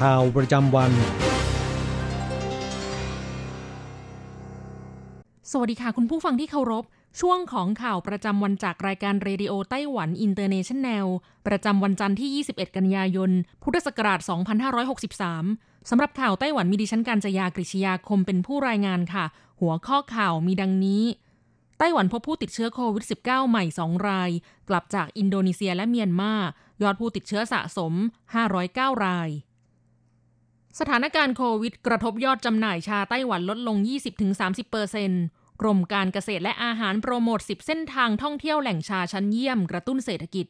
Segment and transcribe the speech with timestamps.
[0.00, 0.92] ข่าวประจำวัน
[5.50, 6.84] สวัสดีค่ะ คุณผู้ฟังที่เคารพ
[7.20, 11.06] ช่วงของข่าวประจำวันจากรายการเรดิโอไต้หวันอินเตอร์เนชันแนล
[11.46, 13.30] ประจำวันจันทร์ที่ 21 กันยายน
[13.62, 14.20] พุทธศักราช
[15.04, 19.24] 2563 สำหรับข่าวไต้หวันมีดิฉันการจยากริชยาคมเป็นผู้รายงานค่ะ
[19.60, 21.04] หัวข้อข่าวมีดังนี้
[21.78, 24.30] ไต้หวันพบผู้ติดเชื้อโควิด -19 ใหม่ 2 ราย
[24.68, 26.32] กลับจากอินโดนีเซียและเมียนมา
[26.82, 27.92] ยอดผู้ติดเชื้อสะสม
[28.48, 29.30] 509 ราย
[30.78, 33.76] สถานการณ์โควิดกระทบยอดจำหน่ายชาไต้หวันลดลง
[35.04, 40.46] 20-30%กรมการเกษตรและอาหารโปรโมท 10 เส้นทางท่องเที่ยวแหล่งชาชั้นเยี่ยมกระตุ้นเศรษฐกิจ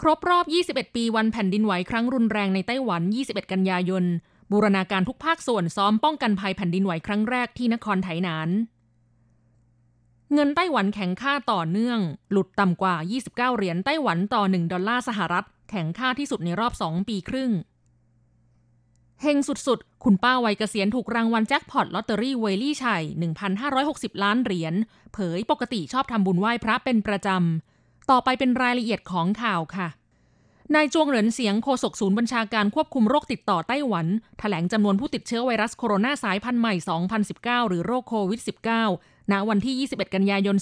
[0.00, 4.04] ครบรอบ 21 ปีวันแผ่นดินไหวครั้งรุนแรงในไต้หวัน 21 กันยายน
[4.50, 8.48] บูรณาการทุกภาคส่วนซ้อมป้องกันภัยแผ่นดินไหวครั้งแรกที่นครไถหนาน
[10.34, 11.98] เงินไต้หวันแข็งค่าต่อเนื่อง
[12.30, 17.50] หลุดต่ำกว่า 29 เหรียญไต้หวันต่อ 1 ดอลลาร์สหรัฐ แข็งค่าที่สุดในรอบ 2 ปีครึ่ง
[19.22, 23.02] เฮงสุดๆ คุณป้าวัยเกษียณถูกรางวัลแจ็คพอตลอตเตอรี่เวลี่ชัย
[23.62, 24.74] 1,560 ล้านเหรียญ
[25.12, 29.88] เผยปกติชอบทำบุญไหว้พระเป็นประจำ ต่อไปเป็นรายละเอียดของข่าวค่ะ
[30.74, 34.06] นายจวงเหรินเสียงโฆษกศูนย์บัญชาการควบคุมโรคติดต่อไต้หวัน
[34.38, 36.74] แถลงจำนวนผู้ติดเชื้อไวรัสโคโรนาสายพันธุ์ใหม่
[37.22, 38.40] 2019 หรือโรคโควิด
[38.86, 40.56] -19 ณ วันที่ 21 กันยายน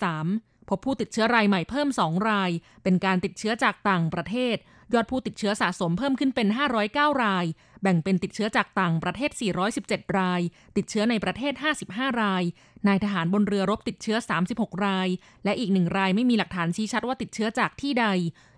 [0.00, 2.50] 2563 พบผู้ติดเชื้อรายใหม่เพิ่ม 2 ราย
[2.82, 4.56] เป็นการติดเชื้อจากต่างประเทศ
[4.94, 6.48] ยอดผู้ติดเชื้อสะสมเพิ่มขึ้นเป็น
[6.84, 7.46] 509 ราย
[7.82, 9.30] แบ่งเป็นติดเชื้อจากต่างประเทศ
[9.74, 10.40] 417 ราย
[10.76, 11.52] ติดเชื้อในประเทศ
[11.86, 12.42] 55 ราย
[12.86, 14.16] นายทหารบนเรือรบติดเชื้อ
[14.50, 15.08] 36 ราย
[15.44, 18.06] และอีกหนึ่งรายไม่มีหลักฐานชี้ชัดว่าติดเชื้อจากที่ใด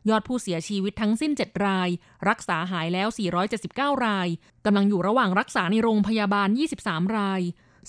[0.08, 1.88] ยอดผู้เสียชีวิตทั้งสิ้น 7 ราย
[2.28, 3.08] รักษาหายแล้ว
[3.56, 4.28] 479 ราย
[4.64, 6.48] กำลังอยู่ระหว่างรักษาในโรงพยาบาล
[6.82, 7.40] 23 ราย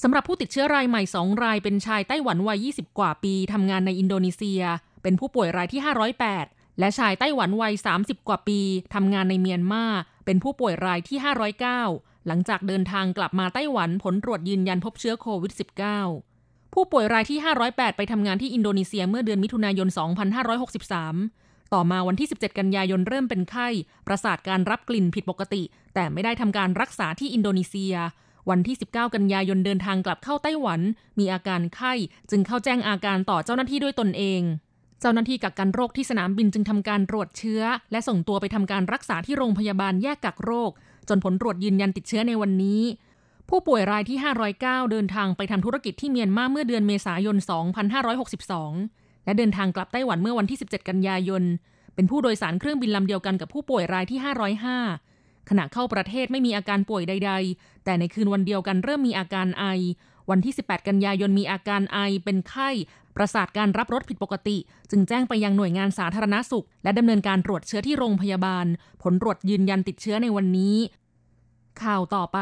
[0.01, 4.61] สำหรับผู้ติดเชื้อรายใหม่ 2 รายเป็นชายไต้หวันวัย 20 กว่าปี ทำงานในอินโดนีเซีย
[5.03, 8.59] เป็นผู้ป่วยรายที่ 508 และชายไต้หวันวัย 30 กว่าปี
[8.93, 9.85] ทำงานในเมียนมา
[10.25, 11.17] เป็นผู้ป่วยรายที่
[11.73, 15.53] 509 หลังจากเดินทางกลับมาไต้หวันผลตรวจยืนยันพบเชื้อโควิด
[16.13, 19.87] -19 ผู้ป่วยรายที่ 508 ไปทำงานที่อินโดนีเซียเมื่อเดือนมิถุนายน
[21.01, 23.67] 2563 ต่อมาวันที่ 17 กันยายนเริ่มเป็นไข้
[24.07, 25.63] ประสาทการรับกลิ่นผิดปกติ
[25.93, 27.95] แต่ไม่ได้ทำการรักษาที่อินโดนีเซีย
[28.49, 30.81] วันที่ 19 กันยายนเดินทางกลับเข้าไต้หวัน
[31.19, 31.93] มีอาการไข้
[32.29, 34.41] จึงเข้าแจ้งอาการต่อเจ้าหน้าที่ด้วยตนเอง
[35.01, 37.61] เจ้าหน้าที่กักกันโรคที่สนามบินจึงทำการตรวจเชื้อ
[37.91, 40.71] และส่งตัวไปทำการรักษาที่โรงพยาบาลแยกกักโรค
[41.09, 42.81] จนผลตรวจยืนยันติดเชื้อในวันนี้
[43.49, 44.17] ผู้ป่วยรายที่
[44.55, 47.37] 509 เดินทางไปทำธุรกิจที่เมียนมาเมื่อเดือนเมษายน
[48.11, 51.43] 2562 และเดินทางกลับไต้หวันเมื่อวันที่ 17 กันยายน
[51.95, 54.19] เป็นผู้โดยสารเครื่องบินลำเดียวกันกับผู้ป่วยรายที่
[54.83, 59.65] 505 ขณะเข้าประเทศไม่มีอาการป่วยใด ๆ แต่ในคืนวันเดียวกันเริ่มมีอาการไอ
[60.29, 62.69] วันที่ 18 กันยายนมีอาการไอเป็นไข้
[63.15, 64.57] ประสาทการรับรสผิดปกติ
[64.91, 68.65] จึงแจ้งไปยังหน่วยงานสาธารณสุข และดำเนินการตรวจเชื้อที่โรงพยาบาล
[69.03, 70.77] ผลตรวจยืนยันติดเชื้อในวันนี้
[71.81, 72.39] ข่าวต่อไป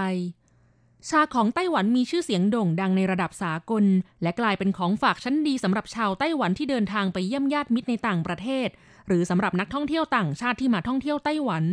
[1.09, 3.85] ชาของไต้หวันมีชื่อเสียงโด่งดังในระดับสากล
[4.21, 8.67] และกลายเป็นของฝากชั้นดีสำหรับชาวไต้หวันที่เดินทางไปเยี่ยมญาติมิตรในต่างประเทศ
[9.07, 11.65] หรือสำหรับนักท่องเที่ยวต่างชาติที่มาท่องเที่ยวไต้หวัน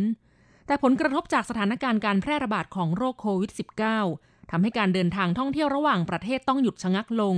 [0.67, 7.37] แต่ผลกระทบจากสถานการณ์การแพร่ระบาดของโรคโควิด -19 ทำให้การเดินทางท่องเที่ยวระหว่างประเทศต้องหยุดชะงักลง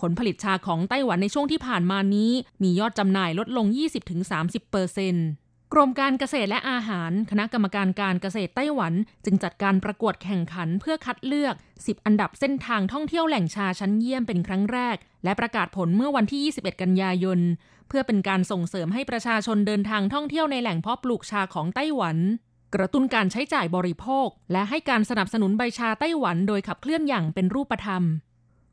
[0.00, 2.32] ผลผลิตชาของไต้หวันในช่วงที่ผ่านมานี้
[2.62, 3.66] มียอดจำหน่ายลดลง
[4.18, 5.28] 20-30%เปอร์เซ็นต์
[5.72, 8.92] กรมการเกษตรและอาหาร คณะกรรมการการเกษตรไต้หวัน
[9.24, 17.40] จึงจัดการประกวดแข่งขันเพื่อคัดเลือก 10 อันดับเส้นทางท่องเที่ยวแหล่งชาชั้นเยี่ยมเป็นครั้งแรก และประกาศผลเมื่อวันที่ 21 กันยายน
[17.88, 22.16] เพื่อเป็นการส่งเสริมให้ประชาชนเดินทางท่องเที่ยวในแหล่งเพาะปลูกชาของไต้หวัน
[22.74, 28.02] กระตุ้นการใช้จ่ายบริโภค และให้การสนับสนุนใบชาไต้หวันโดยขับเคลื่อนอย่างเป็นรูปธรรม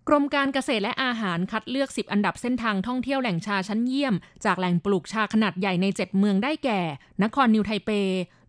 [0.08, 4.16] กรมการเกษตรและอาหารคัดเลือก 10 อันดับเส้นทางท่องเที่ยวแหล่งชาชั้นเยี่ยม
[4.46, 6.80] จากแหล่งปลูกชาขนาดใหญ่ใน 7 เมืองได้แก่
[7.24, 7.90] นครนิวไทเป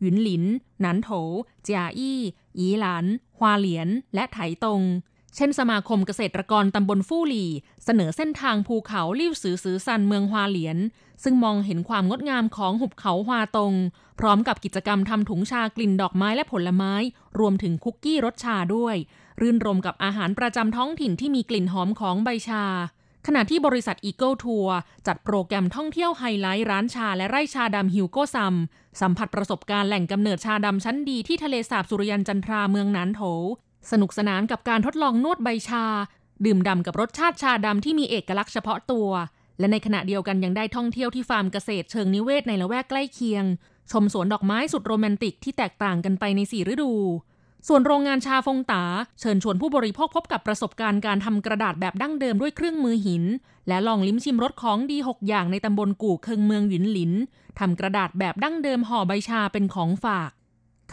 [0.01, 0.45] หยุนหลิน
[0.81, 1.11] หนานโถ
[1.63, 2.21] เจียอี้
[2.59, 3.05] อีหลาน
[3.39, 4.81] ฮวาเหลียน และไถตง
[5.37, 7.51] เช่นสมาคมเกษตรกรตำบลฟู่หลี่
[7.85, 10.79] เสนอเส้นทางภูเขาลิ่วซือซือซันเมืองฮวาเหลียน
[11.23, 13.75] ซึ่งมองเห็นความงดงามของหุบเขาฮวาตง
[14.21, 16.95] พร้อมกับกิจกรรมทำถุงชากลิ่นดอกไม้และผลไม้
[17.39, 18.97] รวมถึงคุกกี้รสชาด้วย
[19.41, 22.65] รื่นรมกับอาหารประจำท้องถิ่นที่มีกลิ่นหอมของใบชา
[23.27, 24.69] ขณะที่บริษัท Eagle Tour
[25.07, 28.55] จัดโปรแกรมท่องเที่ยวไฮไลท์ร้านชาและไร่ชาดำ HugoSum
[29.01, 33.23] สัมผัสประสบการณ์แหล่งกำเนิดชาดำชั้นดีที่ทะเลสาบสุริยันจันทราเมืองหนานโถ
[33.91, 35.85] สนุกสนานกับการทดลองนวดใบชา
[36.45, 39.09] ดื่มด่ำกับรสชาติชาดำที่มีเอกลักษณ์เฉพาะตัว
[39.59, 43.45] และในขณะเดียวกันยังได้ท่องเที่ยวที่ฟาร์มเกษตรเชิงนิเวศในละแวกใกล้เคียง
[43.93, 46.93] ชมสวนดอกไม้สุดโรแมนติกที่แตกต่างกันไปในสี่ฤดู
[47.69, 48.83] ส่วนโรงงานชาฟงตา
[49.21, 53.25] เชิญชวนผู้บริโภคพบกับประสบการณ์การทำกระดาษแบบดั้งเดิมด้วยเครื่องมือหิน
[53.69, 57.13] และลองลิ้มชิมรสของดี 6 อย่างในตำบลกู่เคิงเมืองหยุนหลิน
[57.59, 60.31] ทำกระดาษแบบดั้งเดิมห่อใบชาเป็นของฝาก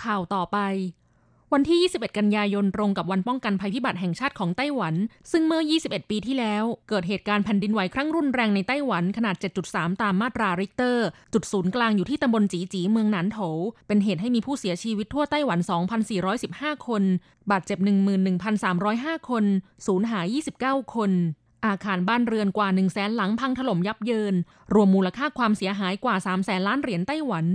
[0.02, 0.58] ข่าวต่อไป
[1.54, 4.96] วันที่ 21 กันยายนตรงกับวันป้องกันภัยพิบัติแห่งชาติของไต้หวัน
[5.32, 9.36] ซึ่งเมื่อ 21 ปีที่แล้ว เกิดเหตุการณ์แผ่นดินไหวครั้งรุนแรงในไต้หวันขนาด
[9.70, 13.40] 7.3 ตามมาตราริกเตอร์ จุดศูนย์กลางอยู่ที่ตำบลจีจีเมืองหนานโถ
[13.88, 15.60] เป็นเหตุให้มีผู้เสียชีวิตทั่วไต้หวัน
[16.24, 17.04] 2,415 คน
[17.52, 17.80] บาดเจ็บ
[18.54, 19.46] 11,305 คน
[19.86, 21.12] สูญหาย 29 คน
[21.66, 24.36] อาคารบ้านเรือนกว่า1 0 0 0 0แสนหลังพังถล่มยับเยิน
[24.74, 27.46] รวมมูลค่าความเสียหายกว่า3 0 0แสนล้านเหรียญไต้หวัน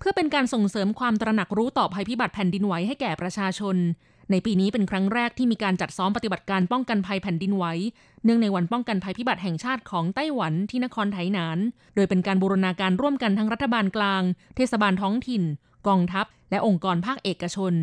[0.00, 3.76] เพื่อเป็นการส่งเสริมความตระหนักรู้ต่อภัยพิบัติแผ่นดินไหวให้แก่ประชาชน
[4.30, 7.64] ในปีนี้เป็นครั้งแรกที่มีการจัดซ้อมปฏิบัติการป้องกันภัยแผ่นดินไหว
[8.24, 11.58] เนื่องในวันป้องกันภัยพิบัติแห่งชาติของไต้หวันที่นครไถหนาน
[11.94, 14.22] โดยเป็นการบูรณาการร่วมกันทั้งรัฐบาลกลาง
[14.56, 15.42] เทศบาลท้องถิ่น
[15.88, 17.74] กองทัพ และองค์กรภาคเอกชน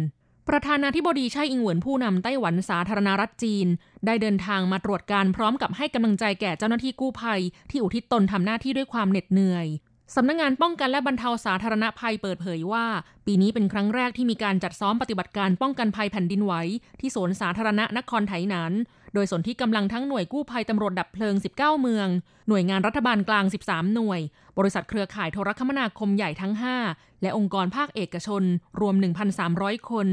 [0.49, 3.67] ประธานาธิบดีไช่อิงเหวินผู้นำไต้หวันสาธารณรัฐจีน
[4.05, 9.67] ได้เดินทางมาตรวจการพร้อมกับให้กำลังใจแก่เจ้าหน้าที่กู้ภัย ที่อุทิศตนทำหน้าที่ด้วยความเหน็ดเหนื่อย
[10.15, 12.85] สำนักงงานป้องกันและบรรเทาสาธารณภัยเปิดเผยว่า
[13.25, 16.53] ปีนี้เป็นครั้งแรกที่มีการจัดซ้อมปฏิบัติการป้องกันภัยแผ่นดินไหว
[16.99, 18.73] ที่สวนสาธารณะนครไถหนาน
[19.13, 22.07] โดยสนที่กำลังทั้งหน่วยกู้ภัยตำรวจดับเพลิง 19 เมือง
[22.47, 24.19] หน่วยงานรัฐบาลกลาง 13 หน่วย
[24.57, 26.53] บริษัทเครือข่ายโทรคมนาคมใหญ่ทั้ง
[26.87, 28.43] 5 และองค์กรภาคเอกชน
[28.81, 28.95] รวม
[29.43, 30.07] 1,300 คน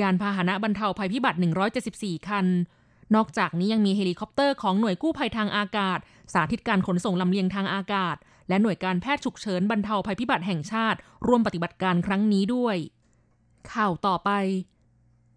[0.00, 1.38] ยานพาหนะบรรเทาภัยพิบัติ
[1.82, 2.46] 174 คัน
[3.14, 5.98] นอกจากนี้ยังมีเฮลิคอปเตอร์ของหน่วยกู้ภัยทางอากาศ
[6.32, 8.16] สาธิตการขนส่งลำเลียงทางอากาศ
[8.50, 12.76] และหน่วยการแพทย์ฉุกเฉินบรรเทาภัยพิบัติแห่งชาติ ร่วมปฏิบัติการครั้งนี้ด้วย
[13.72, 14.30] ข่าวต่อไป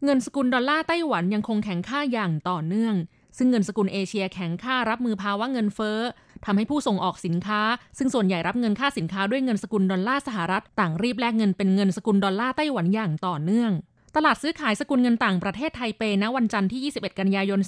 [0.04, 2.96] เงินสกุลดอลลาร์ไต้หวันยังคงแข็งค่าอย่างต่อเนื่อง
[3.38, 6.00] ซึ่งเงินสกุลเอเชียแข็งค่ารับมือภาวะเงินเฟ้อ
[6.46, 7.62] ทำให้ผู้ส่งออกสินค้า
[7.98, 13.72] ซึ่งส่วนใหญ่รับเงินค่าสินค้าด้วยเงินสกุลดอลลาร์สหรัฐ ต่างรีบแลกเงินเป็นเงินสกุลดอลลาร์ไต้หวันอย่างต่อเนื่อง
[14.16, 17.60] ตลาดซื้อขายสกุลเงินต่างประเทศไทเปณวันจันทร์ที่ 21 กันยายน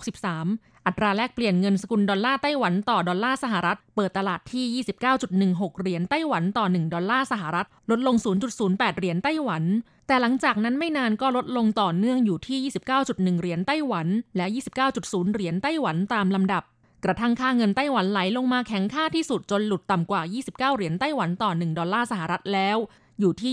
[0.00, 4.84] 2563 อัตราแลกเปลี่ยนเงินสกุลดอลลาร์ไต้หวันต่อดอลลาร์สหรัฐ เปิดตลาดที่
[5.28, 8.16] 29.16 เหรียญไต้หวันต่อ 1 ดอลลาร์สหรัฐ ลดลง
[8.56, 9.62] 0.08 เหรียญไต้หวัน
[10.06, 12.58] แต่หลังจากนั้นไม่นานก็ลดลงต่อเนื่องอยู่ที่
[13.00, 14.06] 29.1 เหรียญไต้หวัน
[14.36, 14.46] และ
[14.90, 16.62] 29.0 เหรียญไต้หวันตามลำดับ
[17.04, 22.78] กระทั่งค่าเงินไต้หวันไหลลงมาแข็งค่าที่สุดจนหลุดต่ำกว่า 29 เหรียญไต้หวันต่อ 1 ดอลลาร์สหรัฐแล้ว
[23.20, 23.52] อยู่ที่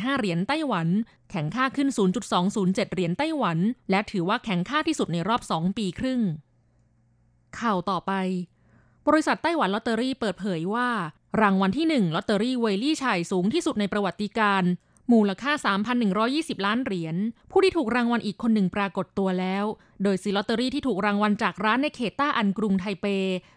[0.00, 0.88] 28.945 เหรียญไต้หวัน
[1.30, 1.88] แข็งค่าขึ้น
[2.40, 3.58] 0.207 เหรียญไต้หวัน
[3.90, 6.20] และถือว่าแข็งค่าที่สุดในรอบ 2 ปีครึ่ง
[7.58, 8.12] ข่าวต่อไป
[9.08, 10.88] บริษัทไต้หวันลอตเตอรี่เปิดเผยว่า
[11.40, 14.64] รางวัลที่ 1ลอตเตอรี่เวยลี่ไฉ่สูงที่สุดในประวัติการณ์
[15.12, 15.52] มูลค่า
[16.08, 17.16] 3,120 ล้านเหรียญ
[17.50, 19.64] ผู้ที่ถูกรางวัลอีกคนหนึ่งปรากฏตัวแล้ว
[20.02, 23.06] โดยซื้อลอตเตอรี่ที่ถูกรางวัลจากร้านในเขตต้าอันกรุงไทเป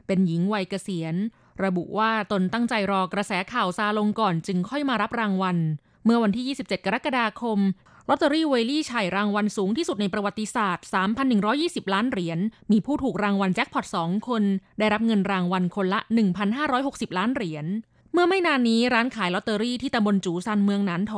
[0.07, 1.15] เป็นหญิงวัยเกษียณ
[1.63, 5.57] ระบุว่าตนตั้งใจรอกระแสข่าวซาลงก่อนจึงค่อยมารับรางวัล
[6.05, 7.59] เมื่อวันที่ 27 กรกฎาคม
[8.09, 10.85] ลอตเตอรี่เวลี่ชัยรางวัลสูงที่สุดในประวัติศาสตร์
[11.39, 12.39] 3,120 ล้านเหรียญ
[12.71, 14.43] มีผู้ถูกรางวัลแจ็คพอต 2 คน
[14.79, 15.99] ได้รับเงินรางวัลคนละ
[16.59, 17.65] 1,560 ล้านเหรียญ
[18.13, 21.13] เมื่อไม่นานนี้ร้านขายลอตเตอรี่ที่ตำบลจูซันเมืองหนานโถ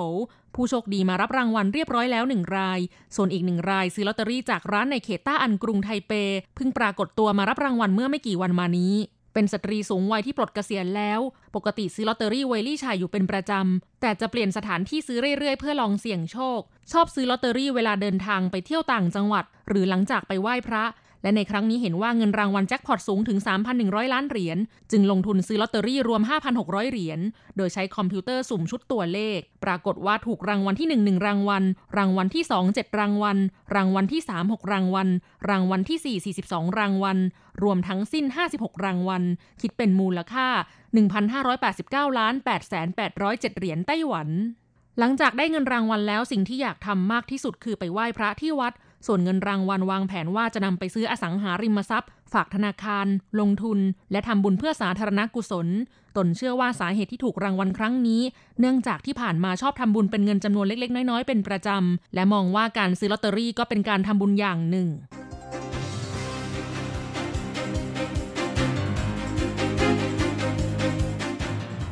[0.56, 2.80] ผู้โชคดีมารับรางวัลเรียบร้อยแล้วหนึ่งราย
[3.16, 6.12] ส่วนอีกหนึ่งรายซื้อลอตเตอรี่จากร้านในเขตต้าอันกรุงไทเป
[6.56, 8.94] เพิ่งปรากฏตัวมารับรางวัลเมื่อไม่กี่วันมานี้
[9.36, 11.20] เป็นสตรีสูงวัยที่ปลดเกษียณแล้ว
[11.56, 16.60] ปกติซื้อลอตเตอรี่เวยลี่ไฉ่อยู่เป็นประจำ แต่จะเปลี่ยนสถานที่ซื้อเรื่อยๆ เพื่อลองเสี่ยงโชค
[16.92, 20.84] ชอบซื้อลอตเตอรี่เวลาเดินทางไปเที่ยวต่างจังหวัด หรือหลังจากไปไหว้พระ
[21.26, 23.38] และในครั้งนี้เห็นว่าเงินรางวัลแจ็คพอตสูงถึง
[23.76, 24.58] 3,100 ล้านเหรียญ
[24.92, 26.22] จึงลงทุนซื้อลอตเตอรี่รวม
[26.56, 27.20] 5,600 เหรียญ
[27.58, 31.64] โดยใช้คอมพิวเตอร์สุ่มชุดตัวเลข ปรากฏว่าถูกรางวัลที่ 1 1 รางวัล
[31.98, 33.38] รางวัลที่ 2 7 รางวัล
[33.76, 35.08] รางวัลที่ 3 6 รางวัล
[35.50, 37.18] รางวัลที่ 4 42 รางวัล
[37.64, 39.24] รวมทั้งสิ้น 56 รางวัล
[39.62, 40.48] คิดเป็นมูลค่า
[41.34, 42.34] 1,589 ล้าน
[42.96, 44.30] 8,807 เหรียญไต้หวัน
[45.00, 48.74] หลังจากได้เงินรางวัลแล้วสิ่งที่อยากทำมากที่สุดคือไปไหว้พระที่วัด
[49.06, 53.06] ส่วนเงินรางวัลวางแผนว่าจะนำไปซื้ออสังหาริมทรัพย์ ฝากธนาคาร
[53.40, 53.80] ลงทุน
[54.12, 55.68] และทำบุญเพื่อสาธารณกุศล
[56.18, 58.22] ตนเชื่อว่าสาเหตุที่ถูกรางวัลครั้งนี้
[58.60, 64.88] เนื่องจากที่ผ่านมาชอบทำบุญเป็นเงินจำนวนเล็ก ๆ น้อย ๆ เป็นประจำ และมองว่าการซื้อลอตเตอรี่ก็เป็นการทำบุญอย่างหนึ่ง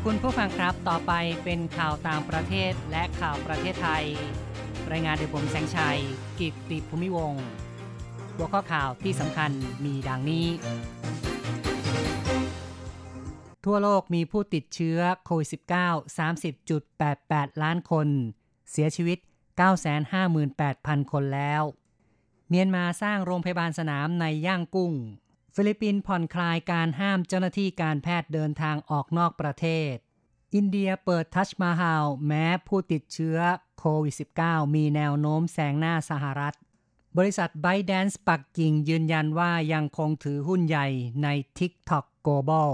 [0.06, 1.12] คุณผู้ฟังครับ ต่อไป
[1.44, 4.06] เป็นข่าวต่างประเทศและข่าวประเทศไทย
[4.94, 6.00] รายงานโดยผมแสงชัย
[6.40, 7.34] กิตติภูมิวงศ์
[8.36, 9.52] หัวข้อข่าวที่สำคัญ
[9.86, 10.48] มีดังนี้
[13.66, 16.18] ทั่วโลกมีผู้ติดเชื้อโควิด -19
[16.58, 18.08] 30.88 ล้านคน
[18.72, 19.20] เสียชีวิต
[20.16, 21.64] 958,000 คนแล้ว
[22.50, 24.94] เมียนมาสร้างโรงพยาบาลสนามในย่างกุ้ง
[25.56, 29.94] ฟิลิปปินส์ผ่อนคลายการห้ามเจ้าหน้าที่การแพทย์เดินทางออกนอกประเทศ
[30.56, 33.38] อินเดียเปิดทัชมาฮาลแม้ผู้ติดเชื้อ
[33.84, 36.56] ควิด -19 มีแนวโน้มแซงหน้าสหรัฐ
[37.18, 40.88] บริษัทไบแดนส์ปักกิ่งยืนยันว่ายังคงถือหุ้นใหญ่
[41.24, 42.72] ใน TikTok Global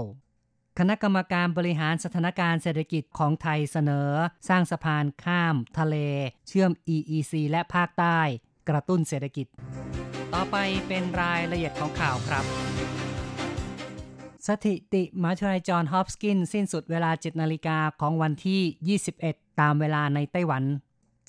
[0.78, 4.10] คณะกรรมการบริหารสถานการณ์เศรษฐกิจของไทยเสนอ
[4.48, 5.96] สร้างสะพานข้าม ทะเล
[6.48, 8.18] เชื่อม EEC และภาคใต้
[8.68, 9.46] กระตุ้นเศรษฐกิจ
[10.34, 10.56] ต่อไป
[10.88, 12.44] เป็นรายละเอียดของข่าวครับ
[14.46, 20.64] สถิติมหาวิทยาลัยจอห์นฮอปกิน สิ้นสุดเวลา 7 นาฬิกาของวันที่ 21 ตามเวลาในไต้หวัน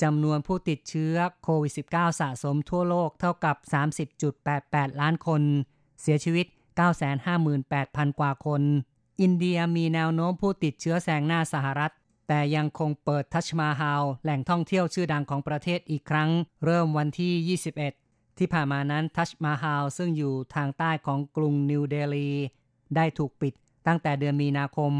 [0.01, 3.55] จำนวนผู้ติดเชื้อโควิด -19 สะสมทั่วโลกเท่ากับ
[4.29, 5.41] 30.88 ล้านคน
[6.01, 6.45] เสียชีวิต
[7.31, 8.61] 958,000 กว่าคน
[9.21, 11.93] อินเดียมีแนวโน้มผู้ติดเชื้อแซงหน้าสหรัฐ
[12.27, 16.29] แต่ยังคงเปิดทัชมาฮาลแหล่งท่องเที่ยวชื่อดังของประเทศอีกครั้ง
[16.65, 17.59] เริ่มวันที่
[17.99, 22.31] 21 ที่ผ่านมานั้นทัชมาฮาลซึ่งอยู่ทางใต้ของกรุงนิวเดลี
[22.95, 23.53] ได้ถูกปิด
[23.87, 24.93] ตั้งแต่เดือนมีนาคม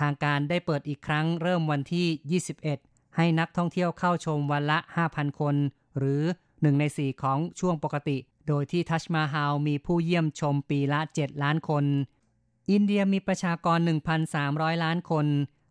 [0.00, 4.78] ทางการได้เปิดอีกครั้งเริ่มวันที่ 21 ให้นักท่องเที่ยวเข้าชมวันละ
[5.08, 5.54] 5,000 คน
[5.98, 8.16] หรือ 1 ใน 4 ของช่วงปกติ
[8.48, 11.84] โดยที่ทัชมาฮาลมีผู้เยี่ยมชมปีละ 7 ล้านคน
[12.70, 13.78] อินเดียมีประชากร
[14.30, 15.26] 1,300 ล้านคน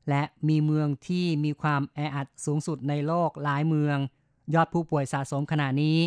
[0.09, 3.97] และมีเมืองที่มีความแออัดสูงสุดในโลกหลายเมือง
[4.53, 5.97] ยอดผู้ป่วยสะสมขณะนี้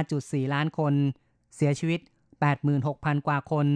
[0.00, 0.94] 5.4 ล้านคน
[1.54, 2.00] เสียชีวิต
[2.62, 3.66] 86,000 กว่าคน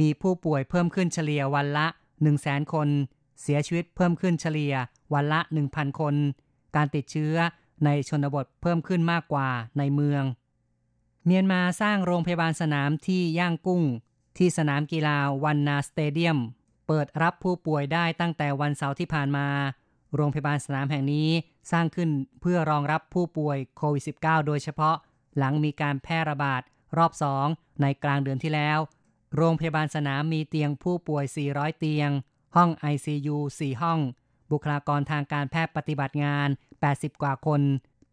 [0.00, 2.88] มีผู้ป่วยเพิ่มขึ้นเฉลี่ยวันละ 1 0 0 0 0แสนคน
[3.42, 4.74] เสียชีวิตเพิ่มขึ้นเฉลี่ย
[5.14, 5.40] วันละ
[5.70, 6.14] 1,000 คน
[6.76, 7.36] การติดเชื้อ
[7.84, 10.22] ในชนบทเพิ่มขึ้นมากกว่าในเมือง
[11.26, 13.82] เมียนมาสร้างโรงพยาบาลสนามที่ย่างกุ้ง
[14.38, 16.38] ที่สนามกีฬาวันนาสเตเดียม
[16.86, 19.46] เปิดรับผู้ป่วยได้ตั้งแต่วันเสาร์ที่ผ่านมา
[20.14, 21.28] โรงพยาบาลสนามแห่งนี้
[21.72, 24.96] สร้างขึ้นเพื่อรองรับผู้ป่วยโควิด -19 โดยเฉพาะ
[25.38, 26.62] หลังมีการแพร่ระบาด
[26.96, 27.46] รอบสอง
[27.82, 28.78] ในกลางเดือนที่แล้ว
[29.36, 32.10] โรงพยาบาลสนามมีเตียงผู้ป่วย 400 เตียง
[32.56, 34.00] ห้อง ICU 4 ห้อง
[34.52, 36.48] บุคลากรทางการแพทย์ปฏิบัติงาน
[36.84, 37.62] 80 กว่าคน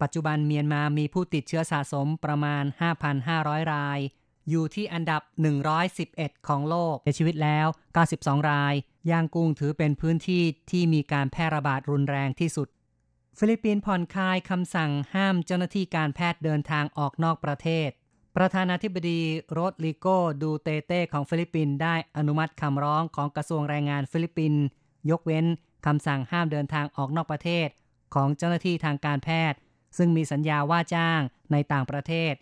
[0.02, 2.64] ปัจจุบันเมียนมามีผู้ติดเชื้อสะสมประมาณ
[3.18, 4.00] 5,500 ราย
[4.50, 5.22] อยู่ที่อันดับ
[5.84, 7.66] 111 ของโลกเสียชีวิตแล้ว
[8.06, 8.74] 92 ราย
[9.10, 12.68] ย่างกุ้งถือเป็นพื้นที่ที่มีการแพร่ระบาดรุนแรงที่สุด
[13.38, 17.88] ฟิลิปปินส์ผ่อนคลายคำสั่งห้ามเจ้าหน้าที่การแพทย์เดินทางออกนอกประเทศ
[18.36, 19.20] ประธานาธิบดี
[19.52, 20.06] โรดริโก
[20.42, 24.62] ดูเตอร์เตของฟิลิปปินส์ได้อนุมัติคำร้องของกระทรวงแรงงานฟิลิปปินส์
[25.10, 25.46] ยกเว้น
[25.86, 27.68] คำสั่งห้ามเดินทางออกนอกประเทศ
[28.14, 29.58] ของเจ้าหน้าที่ทางการแพทย์
[29.96, 31.20] ซึ่งมีสัญญาว่าจ้าง
[31.52, 32.34] ในต่างประเทศ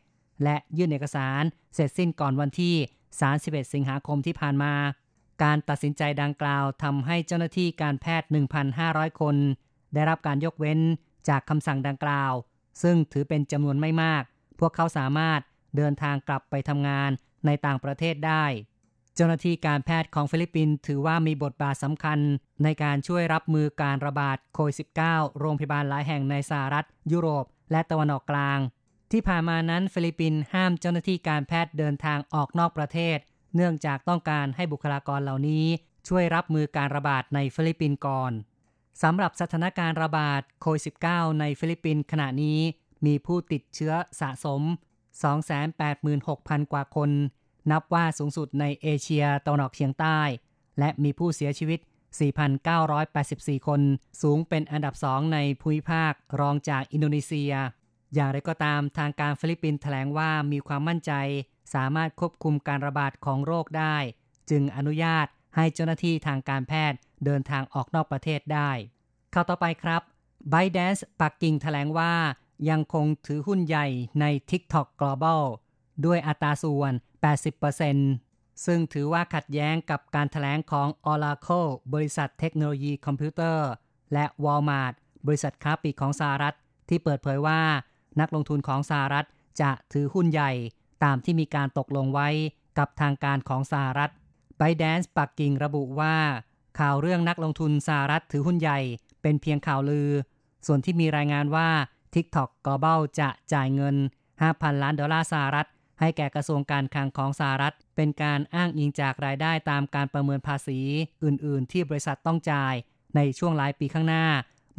[0.44, 1.42] และยื่นเอกสาร
[1.74, 2.76] เสร็จสิ้นก่อนวันที่
[3.24, 4.74] 31 สิงหาคมที่ผ่านมา
[5.42, 8.28] การตัดสินใจดังกล่าวทำให้เเจ้าหน้าที่การแพทย์
[8.72, 9.36] 1,500 คน
[9.94, 10.80] ได้รับการยกเว้น
[11.28, 12.32] จากคำสั่งดังกล่าว
[12.82, 14.22] ซึ่งถือเป็นจำนวนไม่มาก
[14.60, 15.40] พวกเขาสามารถ
[15.76, 17.10] เดินทางกลับไปทำงาน
[17.46, 18.44] ในต่างประเทศได้
[19.22, 22.18] จ้าหน้าที่การแพทย์ของฟิลิปปินส์ถือว่ามีบทบาทสำคัญ
[22.64, 24.76] ในการช่วยรับมือการระบาดโควิด
[25.08, 28.58] -19 โรงพยาบาลหลายแห่งในสหรัฐ ยุโรป และตะวันออกกลาง
[29.12, 33.18] ที่ผ่านมานั้นฟิลิปปินส์ห้ามเจ้าหน้าที่การแพทย์เดินทางออกนอกประเทศ
[33.54, 35.64] เนื่องจากต้องการให้บุคลากรเหล่านี้
[36.08, 38.32] ช่วยรับมือการระบาดในฟิลิปปินส์ก่อน
[39.02, 42.60] สำหรับสถานการณ์ระบาดโควิด -19 ในฟิลิปปินส์ขณะนี้
[43.06, 44.62] มีผู้ติดเชื้อสะสม
[45.86, 47.10] 286,000 กว่าคน
[47.70, 50.20] นับว่าสูงสุดในเอเชียตะวันออกเฉียงใต้
[50.78, 51.80] และมีผู้เสียชีวิต
[52.72, 53.80] 4,984 คน
[54.22, 57.52] สูงเป็นอันดับสองในภูมิภาครองจากอินโดนีเซีย
[58.14, 61.12] อย่างไรก็ตามทางการฟิลิปปินส์แถลงว่ามีความมั่นใจ
[61.74, 63.96] สามารถควบคุมการระบาดของโรคได้
[64.50, 65.26] จึงอนุญาต
[65.56, 68.70] ให้เจ้าหน้าที่ทางการแพทย์เดินทางออกนอกประเทศได้
[69.34, 70.02] ข่าวต่อไปครับ
[70.50, 72.14] ไบแดนส์ปักกิ่งแถลงว่า
[72.70, 73.86] ยังคงถือหุ้นใหญ่
[74.20, 75.42] ใน TikTok Global
[76.06, 83.68] ด้วยอัตราส่วน 80%ซึ่งถือว่าขัดแย้งกับการถแถลงของ Oracle บริษัทเทคโนโลยีคอมพิวเตอร์
[84.12, 84.94] และ Walmart
[85.26, 86.54] บริษัทค้าปลีกของสหรัฐ
[86.88, 87.60] ที่เปิดเผยว่า
[88.20, 89.26] นักลงทุนของสหรัฐ
[89.60, 90.50] จะถือหุ้นใหญ่
[91.04, 92.28] ตามที่มีการตกลงไว้
[92.78, 94.10] กับทางการของสหรัฐ
[94.58, 96.16] ไบแดนส์ปักกิ่งระบุว่า
[96.78, 98.78] ข่าวเรื่องนักลงทุนสหรัฐถือหุ้นใหญ่
[99.22, 100.10] เป็นเพียงข่าวลือ
[100.66, 101.68] ส่วนที่มีรายงานว่า
[102.14, 103.96] TikTok Global จะจ่ายเงิน
[104.40, 105.66] 5,000 ล้านดอลลาร์สหรัฐ
[106.00, 110.78] ให้แก่กระทรวงการคลังของสหรัฐ เป็นการอ้างอิงจากรายได้ตามการประเมินภาษี
[111.24, 112.74] อื่น ๆ ที่บริษัทต้องจ่าย
[113.16, 114.26] ในช่วงหลายปีข้างหน้า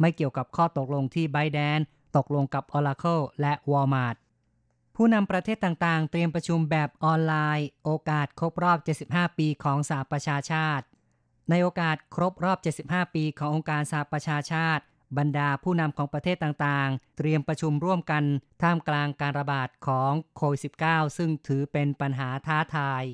[0.00, 1.78] ไม่เกี่ยวกับข้อตกลงที่ไบแดน
[2.16, 4.16] ตกลงกับ Oracle และ Walmart
[4.96, 10.84] ผู้นำประเทศต่าง ๆ เตรียมประชุมแบบออนไลน์ โอกาสครบรอบ 75 ปีของสหประชาชาติ
[11.50, 14.82] ในโอกาสครบรอบ 75 ปีขององค์การสหประชาชาติ
[15.18, 18.24] บรรดาผู้นำของประเทศต่างๆ เตรียมประชุมร่วมกัน
[18.62, 23.04] ท่ามกลางการระบาดของโควิด -19 ซึ่งถือเป็นปัญหาท้าทาย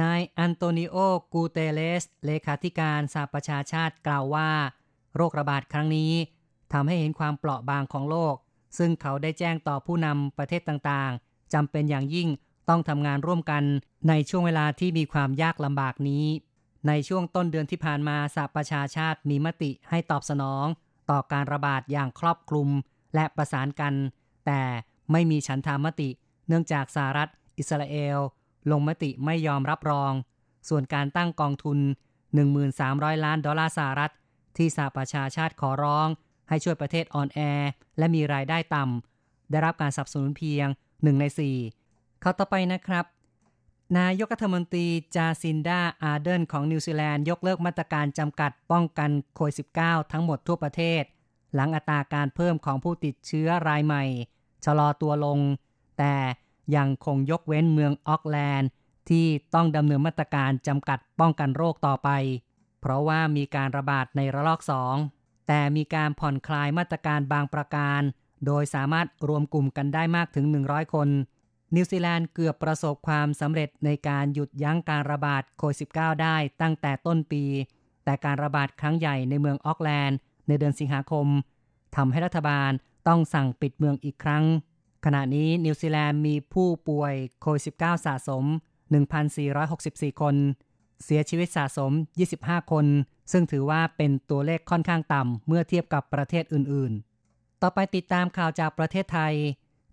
[0.00, 0.96] นายอันโตนิโอ
[1.32, 4.50] กูเตเลส เลขาธิการสหประชาชาติกล่าวว่า
[5.16, 6.12] โรคระบาดครั้งนี้
[6.72, 8.34] ทำให้เห็นความเปราะบางของโลก
[8.78, 12.28] ซึ่งเขาได้แจ้งต่อผู้นำประเทศต่างๆจำเป็นอย่างยิ่ง
[12.68, 13.64] ต้องทำงานร่วมกัน
[14.08, 16.26] ในช่วงเวลาที่มีความยากลำบากนี้
[16.88, 20.66] ในช่วงต้นเดือนที่ผ่านมาสหประชาชาติมีมติให้ตอบสนอง
[21.10, 22.68] ต่อการระบาดอย่างครอบคลุม
[23.14, 23.94] และประสานกัน
[24.46, 24.62] แต่
[25.12, 26.08] ไม่มีฉันทามติ
[26.48, 28.18] เนื่องจากสหรัฐ อิสราเอล
[28.70, 30.12] ลงมติไม่ยอมรับรอง
[30.68, 31.78] ส่วนการตั้งกองทุน
[32.52, 34.12] 1300 ล้านดอลลาร์สหรัฐ
[34.56, 36.08] ที่สหประชาชาติขอร้อง
[36.48, 41.24] ให้ช่วยประเทศอ่อนแอและมีรายได้ต่ำได้รับการสนับสนุนเพียง 1 ใน
[41.74, 43.04] 4 ข่าวต่อไปนะครับ
[43.96, 51.02] นายกรัฐมนตรีจาซินดาอาเดนของนิวซีแลนด์ยกเลิกมาตรการจำกัดป้องกันโควิด -19 ทั้งหมดทั่วประเทศ
[51.54, 54.04] หลังอัตราการเพิ่มของผู้ติดเชื้อรายใหม่
[54.64, 55.38] ชะลอตัวลง
[55.98, 56.14] แต่
[56.76, 58.68] ยังคงยกเว้นเมืองโอ๊คแลนด์
[59.08, 62.08] ที่ต้องดำเนินมาตรการจำกัดป้องกันโรคต่อไป
[62.80, 64.96] เพราะว่ามีการระบาดในระลอกสอง
[65.48, 68.00] แต่มีการผ่อนคลายมาตรการบางประการ
[68.46, 71.08] โดยสามารถรวมกลุ่มกันได้มากถึง 100 คน
[71.74, 77.44] นิวซีแลนด์เกือบประสบความสำเร็จในการหยุดยั้งการระบาดโควิด -19 ได้ตั้งแต่ต้นปี
[78.04, 80.16] แต่การระบาดครั้งใหญ่ในเมืองออกแลนด์
[80.48, 81.26] ในเดือนสิงหาคม
[81.96, 82.70] ทำให้รัฐบาล
[83.08, 84.44] ต้องสั่งปิดเมืองอีกครั้ง
[85.04, 88.44] ขณะนี้นิวซีแลนด์มีผู้ป่วยโควิด -19 สะสม
[89.32, 90.34] 1,464 คน
[91.04, 91.92] เสียชีวิตสะสม
[92.30, 92.86] 25 คน
[93.32, 99.34] ซึ่งถือว่าเป็นตัวเลขค่อนข้างต่ำเมื่อเทียบกับประเทศอื่นๆ ต่อไปติดตามข่าวจากประเทศไทย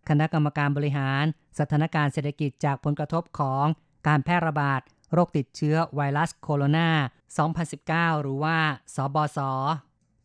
[0.10, 1.24] คณะกรรมการบริหาร
[1.60, 3.66] สถานการณ์เศรษฐกิจจากผลกระทบของ
[4.08, 4.82] การแพร่ระบาด
[5.14, 6.90] โรคติดเชื้อไวรัสโคโรนา
[7.56, 8.58] 2019 หรือว่า
[8.96, 9.40] สบศ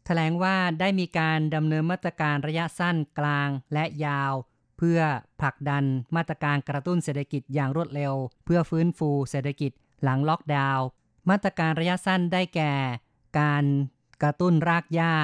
[0.05, 4.33] แถลงว่าได้มีการดำเนินมาตรการระยะสั้นกลางและยาว
[4.79, 5.01] เพื่อ
[5.41, 5.85] ผลักดัน
[6.17, 8.15] มาตรการกระตุ้นเศรษฐกิจอย่างรวดเร็ว
[8.45, 10.87] เพื่อฟื้นฟูเศรษฐกิจหลังล็อกดาวน์
[11.31, 12.75] มาตรการระยะสั้นได้แก่
[13.41, 13.65] การ
[14.23, 15.15] กระตุ้นรากหญ้า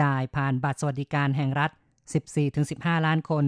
[0.00, 1.70] จ่ายผ่านบัตรสวัสดิการแห่งรัฐ
[2.38, 3.46] 14-15 ล้านคน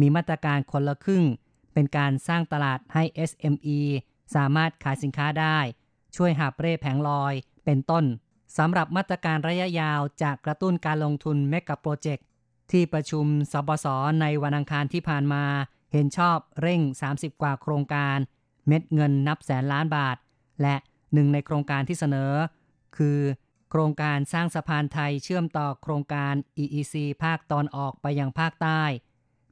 [0.00, 1.24] มีมาตรการคนละครึ่ง
[1.72, 3.80] เป็นการสร้างตลาดให้ SME
[4.34, 5.58] สามารถขายสินค้าได้
[6.16, 7.34] ช่วยหาเปร่แผงลอย
[7.64, 8.04] เป็นต้น
[8.58, 12.24] สำหรับมาตรการระยะยาวจะกระตุ้นการลงทุนเมกะโปรเจกต์
[12.70, 13.86] ที่ประชุมสบส
[14.20, 15.44] ในวันอังคารที่ผ่านมา
[15.92, 16.80] เห็นชอบเร่ง
[17.12, 18.16] 30 กว่าโครงการ
[18.66, 20.16] เม็ดเงินนับแสนล้านบาท
[20.62, 20.76] และ
[21.12, 22.32] หนึ่งในโครงการที่เสนอ
[22.96, 23.18] คือ
[23.70, 28.82] โครงการสร้างสะพานไทยเชื่อมต่อโครงการ EEC ภาคตอนออกไปยังภาคใต้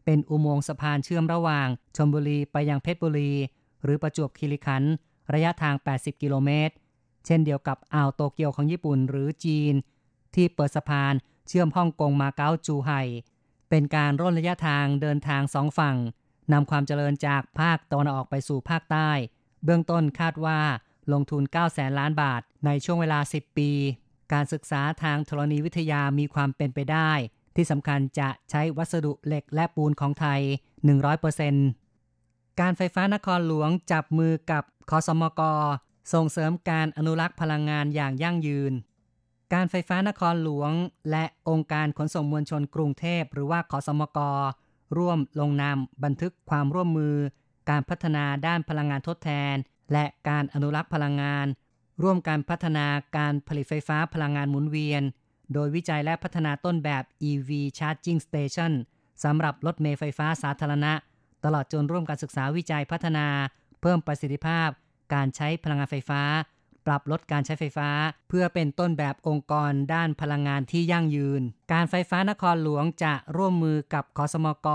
[0.07, 3.33] เป็นอุโมงค์สะพานเชื่อมระหว่างชลบุรีไปยังเพชรบุรี
[3.83, 4.93] หรือประจวบคีรีขันธ์
[5.33, 6.75] ระยะทาง 80 กิโลเมตร
[7.27, 9.75] เช่นเดียวกับอ่าวโตเกียวของญี่ปุ่นหรือจีน
[10.35, 11.15] ที่เปิดสะพาน
[11.49, 13.03] เชื่อมฮ่องกงมาเก๊าจูไห่
[13.71, 15.97] เป็นการร่นระยะทางเดินทางสองฝั่ง
[16.53, 19.11] นำความเจริญจากภาคตะวันออกไปสู่ภาคใต้
[19.65, 20.61] เบื้องต้นคาดว่า
[21.13, 23.71] ลงทุน 9 แสนล้านบาทในช่วงเวลา 10 ปี
[24.33, 27.13] การศึกษาทางธรณีวิทยามีความเป็นไปได้
[27.57, 30.41] ที่สำคัญจะใช้วัสดุเหล็กและปูนของไทย
[31.71, 35.41] 100%การไฟฟ้านครหลวงจับมือกับคอสมก
[36.15, 38.73] ส่งเสริมการอนุรักษ์พลังงานอย่างยั่งยืน
[39.55, 40.71] การไฟฟ้านครหลวง
[41.11, 44.19] และองค์การขนส่งมวลชนกรุงเทพหรือว่าคอสมก
[44.99, 47.15] ร่วมลงนามบันทึกความร่วมมือ
[47.71, 49.55] การพัฒนาด้านพลังงานทดแทน
[49.93, 51.47] และการอนุรักษ์พลังงาน
[52.03, 55.03] ร่วมการพัฒนาการผลิตไฟฟ้าพลังงานหมุนเวียน
[55.53, 58.73] โดยวิจัยและพัฒนาต้นแบบ EV Charging Station
[59.25, 60.93] สำหรับรถเมล์ไฟฟ้าสาธารณะ
[61.45, 63.27] ตลอดจนร่วมการศึกษาวิจัยพัฒนา
[63.81, 64.69] เพิ่มประสิทธิภาพ
[65.15, 66.23] การใช้พลังงานไฟฟ้า
[66.87, 67.89] ปรับลดการใช้ไฟฟ้า
[68.29, 74.69] เพื่อเป็นต้นแบบองค์กรด้านพลังงานที่ยั่งยืน การไฟฟ้านครหลวงจะร่วมมือกับคอสมก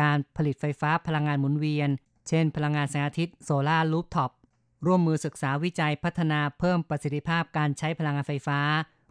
[0.00, 1.90] การผลิตไฟฟ้าพลังงานหมุนเวียน
[2.28, 4.30] เช่น พลังงานแสงอาทิตย์โซลารูฟท็อป
[4.86, 8.60] ร่วมมือศึกษาวิจัยพัฒนาเพิ่มประสิทธิภาพการใช้พลังงานไฟฟ้า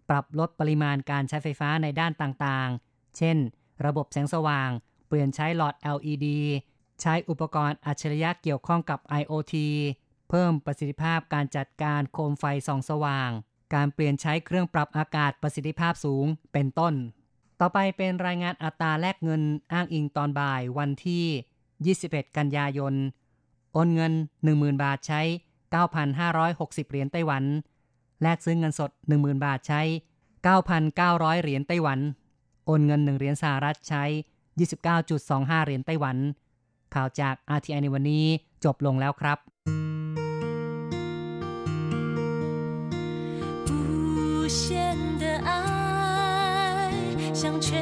[0.09, 3.37] ปรับลดปริมาณการใช้ไฟฟ้าในด้านต่างๆ เช่น
[3.85, 4.69] ระบบแสงสว่าง
[5.07, 6.27] เปลี่ยนใช้หลอด LED
[7.01, 9.53] ใช้อุปกรณ์อัจฉริยะเกี่ยวข้องกับ IoT
[10.29, 13.29] เพิ่มประสิทธิภาพการจัดการโคมไฟส่องสว่าง
[13.75, 16.93] การเปลี่ยนใช้เครื่องปรับอากาศประสิทธิภาพสูง เป็นต้น
[17.59, 22.93] ต่อไปเป็นรายงานอัตราแลกเงินอ้างอิงตอนบ่ายวันที่ 21 กันยายน
[23.73, 24.13] โอนเงิน
[24.47, 25.21] 10,000 บาทใช้
[26.05, 27.43] 9,560 เหรียญไต้หวัน
[28.22, 29.82] แลกซื้อเงินสด 10,000 บาทใช้
[30.56, 31.98] 9,900 เหรียญไต้หวัน
[32.66, 34.04] โอนเงิน 1 เหรียญสหรัฐใช้
[34.84, 36.16] 29.25 เหรียญไต้หวัน
[36.94, 38.24] ข่าวจาก RTI ในวันนี้
[38.64, 39.38] จบลงแล้วครับ
[47.40, 47.81] 向全世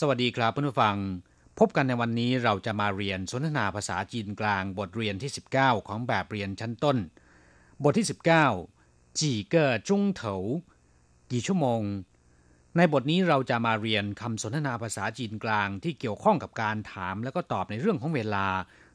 [0.00, 0.96] สวัสดีครับเพื่อนผู้ฟัง
[1.58, 6.96] พบกันในวันนี้เราจะมาเรียนสนทนาภาษาจีนกลางบทเรียนที่ 19 ของแบบเรียนชั้นต้น
[7.82, 8.06] บทที่
[8.60, 10.34] 19จีเกอจุงเถา
[11.30, 11.82] กี่ชั่วโมง
[12.76, 18.46] ในบทนี้เราจะมาเรียนคำสนทนาภาษาจีนกลางที่เกี่ยวข้องกับการถามแล้วก็ตอบในเรื่องของเวลา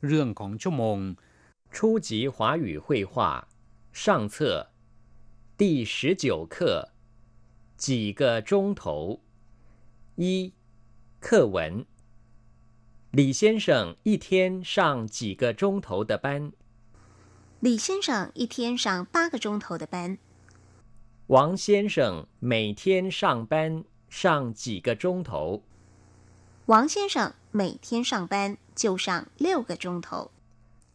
[0.05, 0.97] เรื่องของชั่วโมง
[1.75, 1.75] 初
[2.07, 3.13] 级华语绘画
[4.01, 4.35] 上册
[5.59, 6.55] 第十九课
[7.85, 7.87] 几
[8.19, 8.81] 个钟头
[10.15, 10.53] 一
[11.21, 11.85] 课文：
[13.11, 16.51] 李先生一天上几个钟头的班？
[17.59, 20.17] 李先生一天上八个钟头的班。
[21.27, 25.63] 王先生每天上班上几个钟头？
[26.67, 30.31] 王先生每天上班就上六个钟头。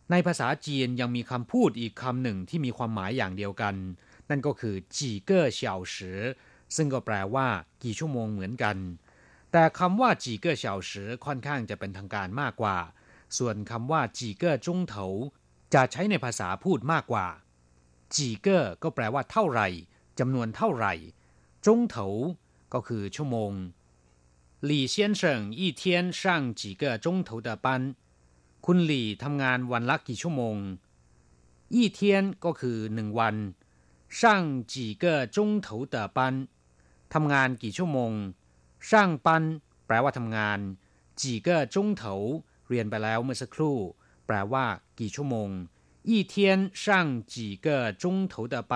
[0.06, 3.74] ในภาษาจีนยังมีคำพูดอีกคำหนึ่งที่มีความหมายอย่างเดียวกัน
[4.30, 6.20] นั่นก็คือจีเก้อเฉาสือ
[6.76, 7.48] ซึ่งก็แปลว่า
[7.82, 8.76] กี่ชั่วโมงเหมือนกัน
[9.52, 12.76] แต่คำว่าจีเก้อเฉาสือค่อนข้างจะเป็นทางการมากกว่า
[13.38, 15.06] ส่วนคำว่าจีเก้อจงเถา
[15.74, 17.26] จะใช้ในภาษาพูดมากกว่า
[18.14, 19.68] จีเก้อก็แปลว่าเท่าไหร่
[20.18, 20.94] จำนวนเท่าไหร่
[21.66, 22.06] จงเถา
[22.74, 23.52] ก็คือชั่วโมง
[24.64, 25.82] หลี่เซียนเฉิง一天
[26.20, 26.22] 上
[26.60, 27.66] 几个钟头的班
[28.64, 30.56] คุณหลี่ทำงานวันละกี่ชั่วโมง
[31.74, 32.00] 一天
[32.44, 33.36] ก็คือหนึ่งวัน
[34.18, 34.20] 上
[34.72, 36.18] 几个钟头的班
[37.14, 38.12] ทำงานกี่ชั่วโมง
[38.89, 39.43] ช่างปัน
[39.85, 40.59] แปลว่าทำงาน
[41.19, 42.13] จีก็จงเถา
[42.67, 43.77] เรียนไปแล้วเมื่อสักครู่
[44.25, 44.65] แปลว่า
[44.99, 45.49] กี่ชั่วโมง
[46.09, 46.33] 一天
[46.83, 46.85] 上
[47.33, 47.35] 几
[47.65, 47.67] 个
[48.01, 48.73] 钟头的班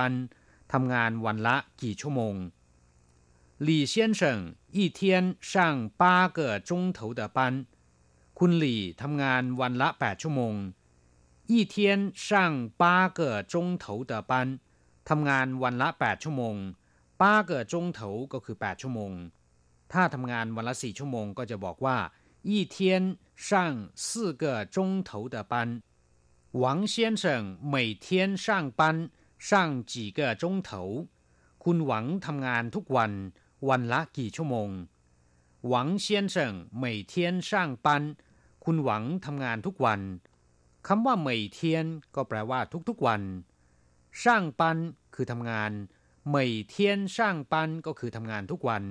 [0.74, 2.36] ทำงานวันละกี่ชั่วโมง
[3.68, 4.22] 李先生
[4.78, 5.00] 一天
[5.40, 5.52] 上
[6.02, 6.04] 八
[6.38, 10.56] 个钟头的班งอีทคุณหลี่ทำงานวันละแปดชั่วโมง
[11.52, 11.76] 一天
[12.28, 12.84] 上八
[13.18, 14.34] 个钟头的班
[15.10, 16.56] ทำงานวันละแปดชั่วโมง
[17.22, 19.12] ป้าเกิจงเถาก็คือแปดชั่วโมง
[19.93, 21.99] ถ้าทำงานวันละสี่ชั่วโมงก็จะบอกว่า
[22.49, 22.77] 一天
[23.47, 24.77] 上四个钟
[25.09, 25.83] 头的班
[26.63, 27.25] 王先生
[27.73, 31.09] 每天上班上几个钟头
[31.65, 33.13] คุณหวังทำงานทุกวัน
[33.69, 34.71] วันละกี่ชั่วโมง
[35.69, 36.37] หวัง先生
[36.83, 37.15] 每天
[37.49, 37.53] 上
[37.85, 37.89] 班
[38.65, 40.01] คุณหวังทำงานทุกวัน
[40.87, 41.59] คำว่า每天
[42.15, 43.23] ก็แปลว่าทุกๆวัน
[44.21, 44.79] ช่างปัน
[45.15, 45.73] คือทำงาน
[46.35, 46.37] 每
[46.73, 46.75] 天
[47.15, 47.17] 上
[47.53, 47.55] 班
[47.87, 48.85] ก็คือทำงานทุกวัน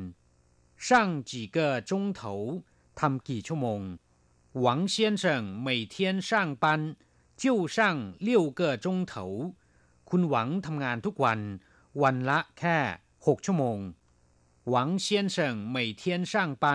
[0.79, 2.63] 上几个钟头
[2.99, 3.81] ทำกี่ชั่วโมง
[4.65, 5.23] 王先生
[5.65, 6.95] 每天上班
[7.35, 9.53] 就上六个钟头
[10.09, 11.39] คุณหวังทำงานทุกวัน
[12.01, 12.77] วันละแค่
[13.27, 13.77] หกชั่วโมง
[14.69, 15.05] หวัง先
[15.35, 15.37] 生
[15.75, 16.65] 每天上班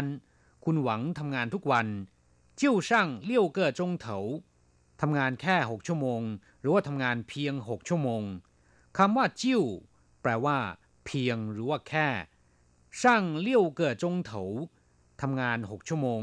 [0.65, 1.87] คุณหวังทำงานทุกวัน
[2.61, 2.91] 就上
[3.31, 4.07] 六个钟头
[5.01, 6.23] ทำงานแค่หกชั่วโมง
[6.61, 8.23] หรือว่าทำงานเพียงหกชั่วโมง
[8.99, 9.63] คำว่าจิ้ว
[10.23, 10.59] แปลว่า
[11.05, 12.09] เพียงหรือว่าแค่
[13.02, 14.42] ช่างเลี้ยวเกิดจงเถา
[15.22, 16.22] ทำงานหกชั่วโมง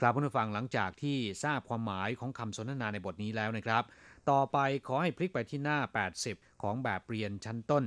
[0.00, 3.84] ครับผู้ฟังหลังจากที่ทราบความหมายของคำสนทนาในบทนี้แล้วนะครับ
[4.30, 5.78] ต่อไปขอให้พลิกไปที่หน้า
[6.20, 7.84] 80 ของแบบเรียนชั้นต้น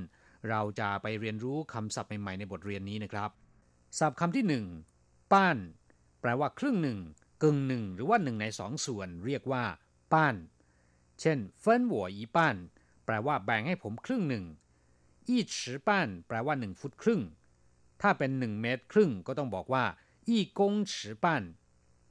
[0.49, 3.29] เราจะไปเรียนรู้คำศัพท์ใหม่ๆในบทเรียนนี้นะครับ
[3.99, 4.65] ศัพท์คำที่หนึ่ง
[5.31, 5.57] ป้าน
[6.21, 6.99] แปลว่าครึ่งหนึ่ง
[7.43, 9.63] กึ่งหนึ่งหรือว่าหนึ่งในสองส่วน เรียกว่า
[10.13, 10.36] ป้าน
[11.21, 12.55] เช่นเฟินหัวอีป้าน
[13.05, 14.45] แปลว่าแบ่งให้ผมครึ่งหนึ่ง
[15.27, 17.21] อีฉีป้าน แปลว่าหนึ่งฟุตครึ่ง
[18.02, 19.85] ถ้าเป็นหนึ่งเมตรครึ่งก็ต้องบอกว่า
[20.28, 21.42] อีกงฉีป้าน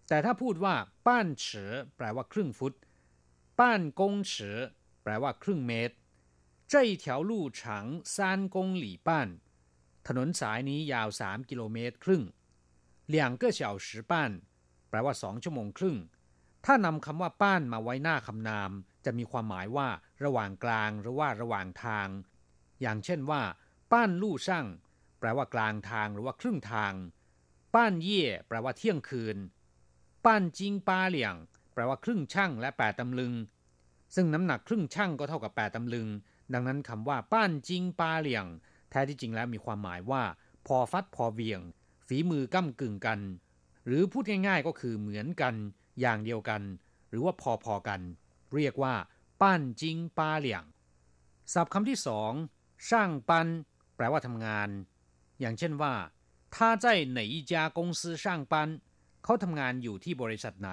[0.10, 0.76] แต่ถ้าพูดว่า
[1.08, 2.74] ป้านฉีแปลว่าครึ่งฟุต
[3.60, 4.52] ป้านกงฉี
[5.04, 5.96] แปลว่าครึ่งเมตร
[6.72, 7.62] 这一条路长
[8.14, 8.16] 三
[8.54, 9.10] 公里半
[10.08, 12.24] ถนนสายนี้ยาวสามกิโลเมตรครึ่ง
[13.14, 14.14] 两个小时半
[14.90, 15.98] แปลว่าสองชั่วโมงครึ่ง
[16.66, 18.72] ถ้านำคำว่าป้านมาไว้หน้าคำนาม
[19.06, 19.88] จะมีความหมายว่า
[20.24, 22.08] ระหว่างกลางหรือว่าระหว่างทาง
[22.82, 23.42] อย่างเช่นว่า
[23.92, 24.66] ป้านลู่ช่าง
[25.19, 26.93] แปลว่ากลางทางหรือว่าครึ่งทาง
[27.75, 29.37] ป้านเย่แปลว่าเที่ยงคืน
[30.25, 31.35] ป้านจิงปาเหลี่ยง
[31.73, 33.33] แปลว่าครึ่งช่างและแปดตำลึง
[34.15, 36.09] ซึ่งน้ำหนักครึ่งช่างก็เท่ากับแปดตำลึง
[36.53, 38.47] ดังนั้นคำว่า ป้านจิงปาเหลี่ยง
[38.91, 40.23] แท้ที่จริงแล้วมีความหมายว่า
[40.67, 41.61] พอฟัดพอเวียง
[42.07, 43.21] ฝีมือก้ากึ่งกัน
[43.87, 45.55] หรือพูดง่าย ๆก็คือเหมือนกัน
[46.01, 46.63] อย่างเดียวกัน
[47.09, 48.01] หรือว่าพอๆกัน
[48.55, 48.95] เรียกว่า
[49.41, 50.65] ป้านจิงปาเหลี่ยง
[51.53, 52.33] ศัพท์คำที่สอง
[52.89, 53.47] ช่างปัน
[53.97, 54.69] แปลว่าทำงาน
[55.40, 55.94] อย่างเช่นว่า
[56.54, 56.86] 他在
[57.18, 58.54] 哪一家公司上班
[59.24, 60.72] เขาทำงานอยู่ที่บริษัทไหน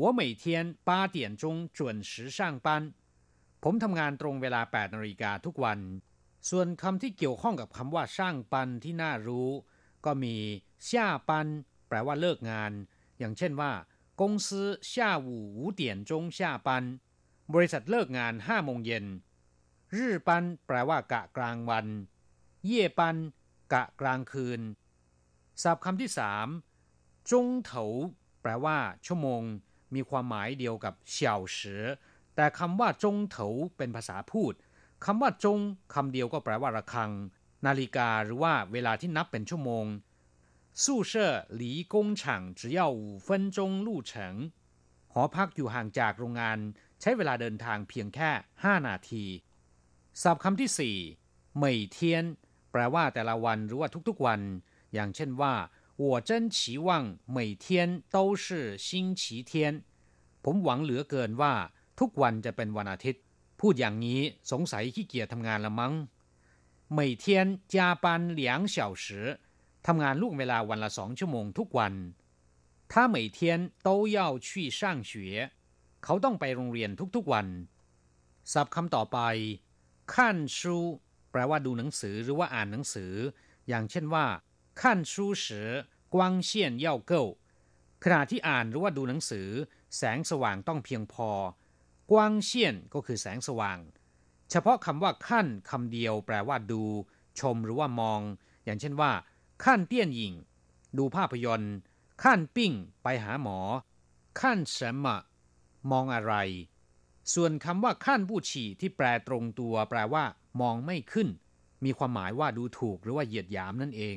[0.00, 0.44] 我每天
[0.88, 1.44] 八点钟
[1.76, 1.78] 准
[2.10, 2.68] 时上班
[3.62, 5.80] ผมทำงานตรงเวลา8นาฬิกาทุกวัน
[6.50, 9.48] ส่วนคำที่เกี่ยวข้องกับคำว่าช่างปันที่น่ารู้
[10.04, 10.36] ก็มี
[10.88, 10.90] 下
[11.28, 11.30] 班
[11.88, 12.72] แปลว่าเลิกงาน
[13.18, 13.72] อย่างเช่นว่า
[14.20, 14.48] 公司
[14.92, 14.92] 下
[15.26, 16.68] 午五点钟下班
[17.54, 19.04] บริษัทเลิกงาน5โมงเย็น
[19.94, 21.86] รื่ปันแปลว่ากะกลางวัน
[22.66, 23.16] เย่ปัน
[23.72, 24.60] กะกลางคืน
[25.62, 26.46] ศัพท์คำที่สาม
[27.30, 27.84] จงเถา
[28.42, 29.42] แปลว่า ชั่วโมง
[29.94, 31.84] มีความหมายเดียวกับเฉียวเสือ
[32.36, 33.46] แต่คำว่าจงเถา
[33.76, 34.52] เป็นภาษาพูด
[35.04, 35.58] คำว่าจง
[35.94, 37.10] คำเดียวก็แปลว่าระฆัง
[37.66, 39.86] นาฬิกาหรือว่าเวลาที่นับเป็นชั่วโมง
[40.82, 41.12] 宿舍
[41.60, 42.22] 离工厂
[42.60, 44.12] 只要五分钟路程
[45.12, 46.58] หอพักอยู่ห่างจากโรงงาน
[47.00, 48.30] ใช้เวลาเดินทางเพียงแค่
[48.62, 49.24] 5 นาที
[50.22, 50.96] ศัพท์คำที่สี่
[51.56, 52.24] เหมยเทียน
[52.70, 54.40] แปลว่าแต่ละวันหรือว่าทุกๆวัน
[54.94, 55.54] อย่างเช่นว่า
[56.02, 56.88] 我真期望
[57.36, 57.66] 每天
[58.14, 58.88] 都是星
[59.20, 59.52] 期天
[60.44, 61.52] ผมหวังเหลือเกินว่า
[62.00, 63.22] ทุกวันจะเป็นวันอาทิตย์
[63.60, 64.20] พูดอย่างนี้
[64.50, 65.94] สงสัยขี้เกียจทำงานละมั้ง
[66.96, 67.24] 每天
[67.72, 68.06] 加班
[68.38, 69.06] 两小时
[69.86, 71.94] ทำงานล่วงเวลาวันละสองชั่วโมงทุกวัน
[72.92, 73.38] 他每天
[73.86, 75.12] 都要去上学
[76.04, 77.46] เขาต้องไปโรงเรียนทุกๆวัน
[78.52, 79.18] ศัพท์คำต่อไป
[80.14, 80.76] ขั้นชู
[81.31, 83.13] แปลว่าดูหนังสือหรือว่าอ่านหนังสือ
[83.67, 84.25] อย่างเช่นว่า
[84.81, 85.69] ขั้นชูเสือ
[86.13, 87.23] กวางเชียนเย่าเก้า
[88.03, 89.47] ขณะที่อ่านหรือว่าดูหนังสือ
[89.97, 91.29] แสงสว่างต้องเพียงพอ
[92.11, 93.79] กวางเชียนก็คือแสงสว่าง
[94.49, 96.83] เฉพาะคำว่าขั้นคำเดียว แปลว่าดู
[97.39, 98.21] ชมหรือว่ามอง
[98.65, 99.11] อย่างเช่นว่า
[99.63, 100.33] ขั้นเตี้ยนหญิง
[100.97, 101.75] ดูภาพยนตร์
[102.23, 103.59] ขั้นปิ้ง ไปหาหมอ
[104.41, 105.17] ขั้นเสมะ
[105.91, 106.33] มองอะไร
[107.33, 110.23] ส่วนคำว่าขั้นผู้ฉี่ที่แปลตรงตัว แปลว่า
[110.60, 111.28] มองไม่ขึ้น
[111.84, 114.16] มีความหมายว่าดูถูกหรือว่าเหยียดหยามนั่นเอง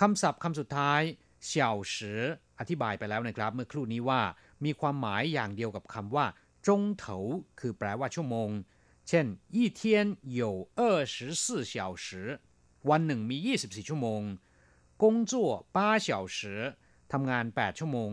[0.00, 1.00] คำศัพท์คำสุดท้าย
[1.44, 2.20] เฉียวสือ
[2.58, 4.20] อธิบายไปแล้วนะครับ เมื่อครู่นี้ว่า
[4.64, 6.26] มีความหมายอย่างเดียวกับคำว่า
[6.66, 7.16] จงเถา
[7.60, 8.50] คือแปลว่าชั่วโมง
[9.08, 9.80] เช่น一天
[10.38, 10.40] 有
[10.78, 10.80] 二
[11.14, 11.74] 十四小
[12.04, 12.06] 时
[12.90, 14.22] วันหนึ่งมี 24 ชั่วโมง
[15.02, 15.32] 工作
[15.76, 16.38] 八小时
[17.12, 18.12] ทำงาน 8 ชั่วโมง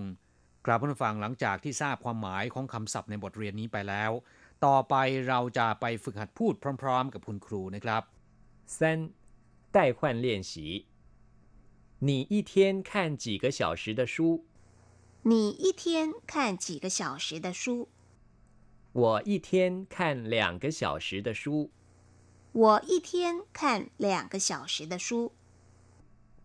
[0.66, 4.12] กราบผู้ฟังหลังจากที่ทราบความหมายของคำศัพท์ในบทเรียนนี้ไปแล้ว
[4.66, 4.96] ต่อไป
[5.28, 8.04] เราจะไปฝึกหัดพูดพร้อมๆกับคุณครูนะครับ
[8.76, 8.78] 三
[9.76, 10.54] 代换练习
[12.08, 12.52] 你一天
[12.90, 14.16] 看几个小时的书
[15.24, 17.90] 你一天看几个小时的书
[18.94, 21.72] 我一天看两个小时的书
[22.52, 25.34] 我一天看两个小时的书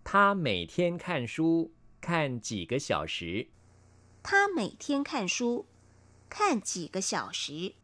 [0.04, 3.48] 他每天看书看几个小时
[4.28, 5.66] 他每天看书，
[6.28, 7.74] 看几个小时。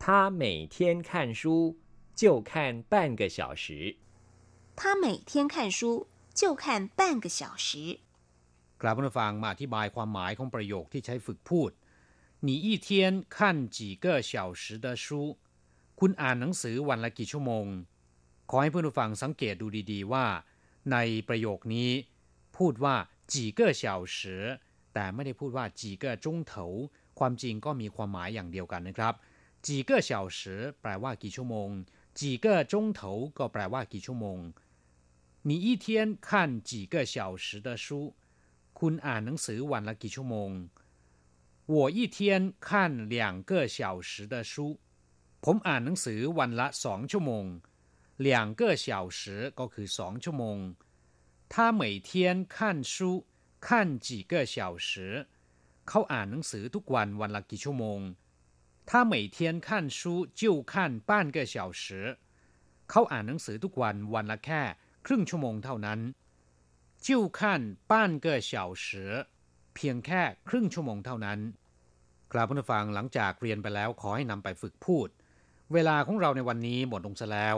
[0.00, 1.76] 他每天看书
[2.14, 3.96] 就看半个小时。
[4.74, 7.98] 他每天看书就看半个小时。
[8.82, 11.70] กลับมาฟังมาอธิบายความหมายของประโยคที่ใช้ฝึกพูด
[12.46, 12.88] 你一天
[13.36, 15.06] 看几个小时的书
[16.00, 17.66] คุณอ่านหนังสือวันละกี่ชั่วโมง
[18.50, 20.26] ขอให้เพื่อนผู้ฟังสังเกตดูดีๆว่า
[20.92, 20.96] ใน
[21.28, 21.90] ประโยคนี้
[22.56, 22.96] พูดว่า
[23.32, 23.82] 几个小
[24.16, 24.18] 时
[24.94, 26.64] แต่ไม่ได้พูดว่าจีเก้จงเถา
[27.18, 29.14] ความจริงก็มีความหมายอย่างเดียวกันนะครับ
[29.66, 31.68] จีเก้เฉาสือแปลว่ากี่ชั่วโมง
[32.18, 34.38] จีเก้จงเถาก็แปลว่ากี่ชั่วโมง
[35.48, 35.86] 你一天
[36.26, 36.28] 看
[36.68, 37.86] 几个小时的书
[38.78, 40.50] คุณอ่านหนังสือวันละกี่ชั่วโมง
[41.74, 42.18] 我一天
[42.66, 42.68] 看
[43.14, 43.78] 两个小
[44.10, 44.54] 时的书
[45.44, 47.44] ผมอ่านหนังสือวันละสองชั่วโมง
[48.26, 48.86] 两个小
[49.18, 49.20] 时
[49.58, 50.58] ก็คือสองชั่วโมง
[51.52, 52.10] 他每天
[52.54, 52.56] 看
[52.92, 52.94] 书
[53.66, 53.66] 看
[54.06, 54.56] 几个小
[54.88, 54.90] 时
[55.88, 58.00] เขาอ่านหนังสือทุกวันวันละกี่ชั่วโมง
[58.90, 60.00] 他每天看书
[60.40, 61.84] 就看半个小时
[62.90, 64.62] เขาอ่านหนังสือทุกวันวันละแค่
[65.06, 66.00] ครึ่งชั่วโมงเท่านั้น
[67.06, 67.08] 就
[67.38, 67.40] 看
[67.90, 67.92] 半
[68.24, 68.52] 个小
[68.84, 68.86] 时
[69.74, 71.38] เพียงแค่ครึ่งชั่วโมงเท่านั้น
[72.32, 75.08] กราบผู้ฟังหลังจากเรียนไปแล้วขอให้นำไปฝึกพูด
[75.72, 77.56] เวลาของเราในวันนี้หมดลงซะแล้ว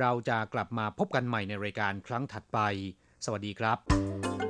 [0.00, 2.58] เราจะกลับมาพบกันใหม่ในรายการครั้งถัดไป
[3.24, 4.49] สวัสดีครับ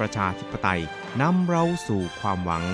[0.00, 0.82] ประชาธิปไตย
[1.20, 2.64] นำเราสู่ความหวัง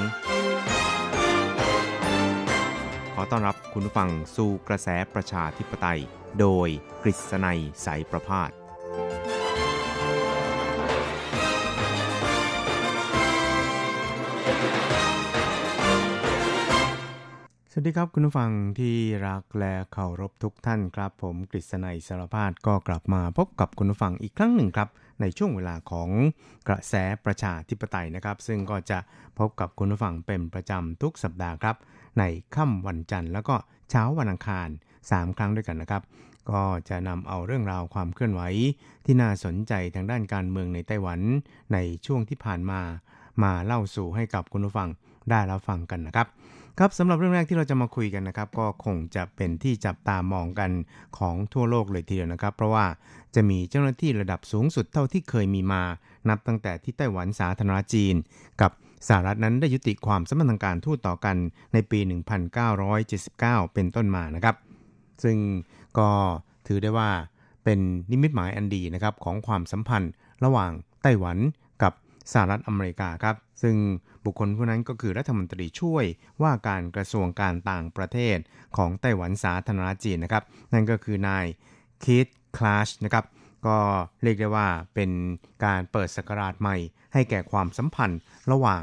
[3.15, 6.01] ขอต้อนรับคุณผู้ฟังสู่กระแสประชาธิปไตย
[6.41, 6.69] โดย
[7.03, 8.51] กฤษณัยสายประพาส
[17.75, 24.89] สวัสดีครับคุณผู้ฟังที่รักและเคารพทุกท่านครับ ผมกฤษณัยสารพาดก็กลับมาพบกับคุณผู้ฟังอีกครั้งหนึ่งครับ
[25.23, 26.09] ในช่วงเวลาของ
[26.69, 28.99] กระแสประชาธิปไตยนะครับ ซึ่งก็จะ
[29.39, 31.77] พบกับคุณผู้ฟังเป็นประจำทุกสัปดาห์ครับ
[32.19, 32.23] ใน
[32.55, 33.57] ค่ำวันจันทร์แล้วก็
[33.91, 34.69] เช้าวันอังคาร
[35.03, 36.03] 3 ครั้งด้วยกันนะครับ
[36.51, 38.43] ก็จะนำเอาเรื่องราวความเคลื่อนไหว
[39.05, 41.21] ที่น่าสนใจทางด้านการเมืองในไต้หวัน
[41.73, 42.81] ในช่วงที่ผ่านมา
[43.43, 44.89] มาเล่าสู่ให้กับคุณผู้ฟัง
[45.31, 46.27] ได้รับฟังกันนะครับ
[46.79, 50.71] ครับสำหรับเรื่องแรกที่เราจะมาคุยกันนะครับ ก็คงจะเป็นที่จับตามองกัน
[51.19, 52.87] ของทั่วโลกเลยทีเดียวนะครับ เพราะว่า
[53.35, 55.83] จะมีเจ้าหน้าที่ระดับสูงสุดเท่าที่เคยมีมา
[56.29, 58.15] นับตั้งแต่ที่ไต้หวันสาธารณรัฐจีน
[58.61, 58.71] กับ
[59.09, 61.37] สหรัฐนั้นได้ยุติความสัมพันธ์ทางการทูตต่อกัน
[61.73, 61.99] ในปี
[62.87, 64.57] 1979 เป็นต้นมานะครับ
[65.25, 65.37] ซึ่ง
[65.99, 66.11] ก็
[66.67, 67.11] ถือได้ว่า
[67.65, 67.79] เป็น
[68.11, 70.13] นิมิตหมายอันดีนะครับของความสัมพันธ์
[70.45, 71.39] ระหว่างไต้หวัน
[71.83, 71.93] กับ
[72.33, 73.77] สหรัฐอเมริกาครับ ซึ่ง
[74.25, 76.05] บุคคลผู้นั้นก็คือรัฐมนตรีช่วย
[76.43, 78.37] ว่าการกระทรวงการต่างประเทศ
[78.77, 81.45] ของไต้หวันสาธารณรัฐจีนนะครับ นั่นก็คือนาย
[82.05, 83.25] คิดคลาชนะครับ
[83.67, 83.79] ก็
[84.23, 85.11] เรียกได้ว่าเป็น
[85.65, 86.77] การเปิดสกราชใหม่
[87.13, 88.21] ให้แก่ความสัมพันธ์
[88.53, 88.83] ระหว่าง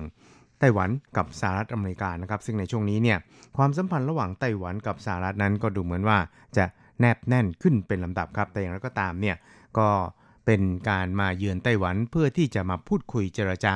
[0.60, 3.18] ไต้หวันกับสหรัฐอเมริกานะครับ ซึ่งในช่วงนี้เนี่ย
[3.58, 6.18] ความสัมพันธ์ระหว่างไต้หวันกับสหรัฐนั้นก็ดูเหมือนว่า
[6.58, 6.66] จะ
[7.00, 9.36] แนบแน่นขึ้นเป็นลำดับครับแต่อย่างไรก็ตามเนี่ย
[9.78, 9.90] ก็
[10.52, 13.76] เป็นการมาเยือนไต้หวันเพื่อที่จะมาพูดคุยเจรจา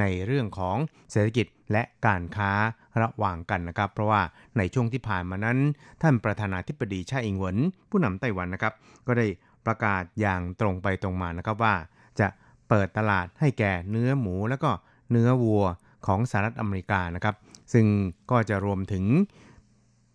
[0.00, 0.76] ในเรื่องของ
[1.10, 2.52] เศรษฐกิจและการค้า
[3.00, 4.22] ระหว่างกันนะครับ เพราะว่า
[4.58, 5.58] ในช่วงที่ผ่านมานั้น
[6.02, 7.58] ท่านประธานาธิบดีชาอิงเหวิน
[7.90, 8.74] ผู้นำไต้หวันนะครับ
[9.06, 9.26] ก็ได้
[9.66, 11.74] ประกาศอย่างตรงไปตรงมานะครับว่า
[12.20, 12.28] จะ
[12.68, 14.70] เปิดตลาดให้แก่เนื้อหมู แล้วก็
[15.10, 15.64] เนื้อวัว
[16.06, 17.34] ของสหรัฐอเมริกานะครับ
[17.72, 17.86] ซึ่ง
[18.30, 19.04] ก็จะรวมถึง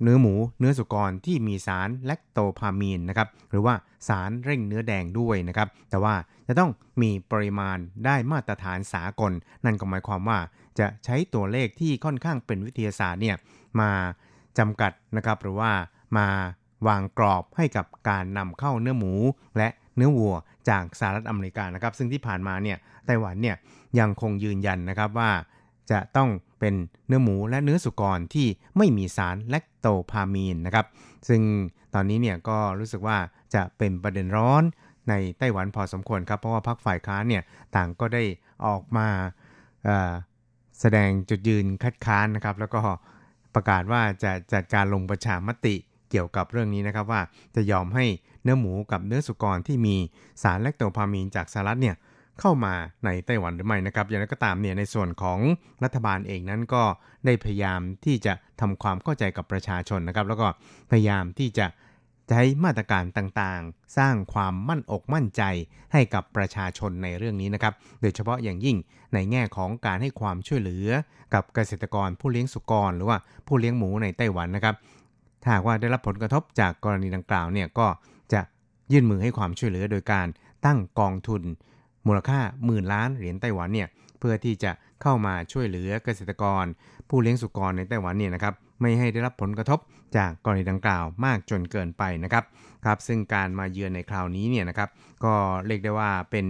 [0.01, 3.75] เนื้อหมู เนื้อสุกรที่มีสารแลคโตพามีนนะครับหรือว่า
[4.07, 6.15] สารเร่งเนื้อแดงด้วยนะครับแต่ว่า
[6.47, 9.31] จะต้องมีปริมาณได้มาตรฐานสากล
[9.65, 10.39] นั่นก็หมายความว่า
[10.79, 13.35] จะใช้ตัวเลขที่ค่อนข้างเป็นวิทยาศาสตร์เนี่ย
[13.79, 13.91] มา
[14.57, 15.71] จำกัดนะครับหรือว่า
[16.17, 16.27] มา
[16.87, 19.13] วางกรอบให้กับการนำเข้าเนื้อหมู
[19.57, 20.35] และเนื้อวัว
[20.69, 23.55] จากสหรัฐอเมริกานะครับซึ่งที่ผ่านมาเนี่ยไต้หวันเนี่ย
[23.99, 25.31] ยังคงยืนยันนะครับว่า
[25.91, 26.29] จะต้อง
[26.59, 26.73] เป็น
[27.07, 30.85] เนื้อหมูและเนื้อสุกรที่ไม่มีสารแลคโตพามีนนะครับ
[31.27, 31.41] ซึ่ง
[31.93, 33.17] ตอนนี้เนี่ยก็รู้สึกว่า
[33.55, 34.63] จะเป็นประเด็นร้อน
[35.09, 37.43] ในไต้หวันพอสมควรครับ เพราะว่าพรรคฝ่ายค้านเนี่ย
[37.75, 38.23] ต่างก็ได้
[38.65, 39.07] ออกมา
[40.79, 42.79] แสดงจุดยืนคัดค้านนะครับ แล้วก็
[43.55, 45.75] ประกาศว่าจะจัดการลงประชามติ
[46.09, 47.21] เกี่ยวกับเรื่องนี้นะครับว่า
[47.55, 48.05] จะยอมให้
[48.43, 49.95] เนื้อหมูกับเนื้อสุกรที่มี
[50.43, 51.95] สารแลคโตพามีนจากสหรัฐเนี่ย
[52.41, 52.73] เข้ามา
[53.05, 55.39] ในไต้หวันหรือไม่นะครับ อย่างไรก็ตามเนี่ยในส่วนของ
[55.83, 56.83] รัฐบาลเองนั้นก็
[57.25, 60.47] ได้พยายามที่จะทำความเข้าใจกับประชาชนนะครับ แล้วก็
[60.91, 61.67] พยายามที่จะ
[62.29, 65.43] ใช้มาตรการต่างๆ สร้างความมั่นอกมั่นใจ
[65.93, 68.77] ให้กับประชาชนในเรื่องนี้นะครับ โดยเฉพาะอย่างยิ่ง
[69.13, 70.89] ในแง่ของการให้ความช่วยเหลือ
[71.33, 74.75] กับเกษตรกรผู้เลี้ยงสุกร หรือว่าผู้เลี้ยงหมูในไต้หวันนะครับ
[75.43, 77.87] ถ้าว่าได้รับผลกระทบจากกรณีดังกล่าวเนี่ยก็
[78.33, 78.41] จะ
[78.91, 80.27] ยื่นมือให้ความช่วยเหลือโดยการ
[80.65, 81.43] ตั้งกองทุน
[82.07, 83.87] มูลค่าหมื่นล้านเหรียญไต้หวันเนี่ย
[84.19, 86.65] เพื่อที่จะเข้ามาช่วยเหลือเกษตรกร
[87.09, 89.79] ผู้เลี้ยงสุกรในไต้หวันเนี่ยนะครับไม่ให้ได้รับผลกระทบ
[90.17, 92.43] จากกรณีดังกล่าวมากจนเกินไปนะครับ
[92.85, 94.89] ครับซึ่งการมาเยือนในคราวนี้เนี่ยนะครับ
[95.23, 95.33] ก็
[95.67, 96.45] เรียกได้ว่าเป็น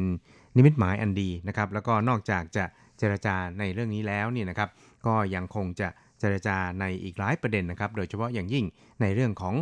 [0.57, 2.65] นิมิตหมายอันดีนะครับแล้วก็นอกจากจะ
[2.97, 4.69] เจรจาในเรื่องนี้แล้วเนี่ยนะครับ
[5.05, 5.87] ก็ยังคงจะ
[6.19, 8.65] เจรจาในอีกหลายประเด็นนะครับ โดยเฉพาะอย่างยิ่ง
[9.01, 9.55] ในเรื่องของ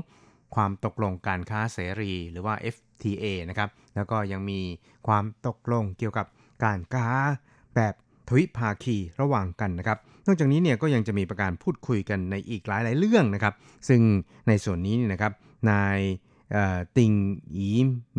[0.56, 4.62] ความตกลงการค้าเสรีหรือว่า FTA นะครับ แล้วก็ยังมี
[5.08, 6.26] ความตกลงเกี่ยวกับ
[6.64, 7.10] การค้า
[7.76, 7.94] แบบ
[8.30, 9.98] ทวิภาคีระหว่างกันนะครับ
[10.28, 13.54] นอกจากนี้เนี่ยก็ยังจะมีประการพูดคุยกันในอีกหลายหลายเรื่องนะครับ
[13.90, 14.02] ซึ่ง
[14.48, 15.34] ในส่วนนี้นะครับ
[15.72, 16.00] นาย
[16.98, 17.12] ติง
[17.56, 17.70] อี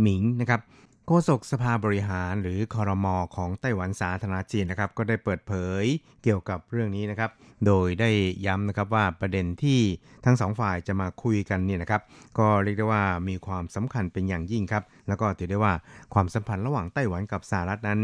[0.00, 0.60] หมิงนะครับ
[1.06, 5.84] โฆษกสภาบริหารหรือคอรมอของไต้หวันสาธารณจีนนะครับ ก็ได้เปิดเผย
[6.22, 7.30] เกี่ยวกับเรื่องนี้นะครับ
[7.66, 8.10] โดยได้
[8.46, 9.80] ย้ำนะครับว่าประเด็นที่
[10.24, 12.02] ทั้งสองฝ่ายจะมาคุยกันเนี่ยนะครับ
[12.38, 15.72] ก็เรียกได้ว่ามีความสำคัญเป็นอย่างยิ่งครับ แล้วก็ถือได้ว่า
[16.14, 18.00] ความสัมพันธ์ระหว่างไต้หวันกับสหรัฐนั้น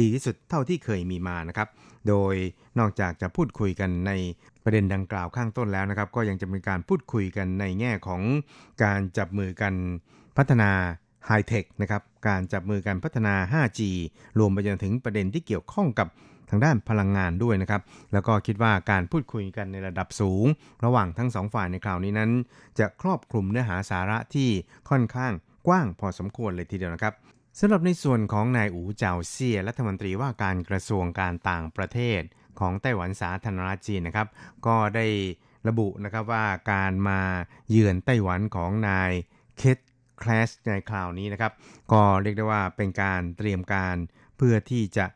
[0.00, 1.68] ดีที่สุดเท่าที่เคยมีมานะครับ
[2.08, 2.34] โดย
[2.78, 4.12] นอกจากจะพูดคุยกันใน
[4.64, 8.22] ประเด็นดังกล่าวข้างต้นแล้วนะครับ ก็ยังจะมีการพูดคุยกันในแง่ของ
[8.82, 9.74] การจับมือกัน
[10.36, 10.70] พัฒนา
[11.26, 13.80] ไฮเทคนะครับ การจับมือกันพัฒนา 5G
[14.38, 16.08] รวมไปจนถึงประเด็นที่เกี่ยวข้องกับ
[16.52, 17.82] ทางด้านพลังงานด้วยนะครับ
[18.12, 20.46] แล้วก็คิดว่าการพูดคุยกันในระดับสูง
[20.84, 22.30] ระหว่างทั้งสองฝ่ายในคราวนี้นั้น
[22.78, 24.48] จะครอบคลุมเนื้อหาสาระที่
[24.90, 25.32] ค่อนข้าง
[25.66, 27.14] กว้างพอสมควรเลยทีเดียวนะครับ
[27.58, 32.20] สำหรับในส่วนของนายอูเจาเซียรัฐมนตรีว่าการกระทรวงการต่างประเทศ
[32.60, 34.28] ของไต้หวันสาธารณรัฐจีนนะครับ
[34.66, 35.06] ก็ได้
[35.68, 37.20] ระบุนะครับว่าการมา
[37.70, 39.10] เยือนไต้หวันของนาย
[39.58, 39.78] เคท
[40.22, 41.52] คลาสในคราวนี้นะครับ
[41.92, 43.96] ก็เรียกได้ว่าเป็นการเตรียมการ
[44.36, 45.06] เพื่อที่จะ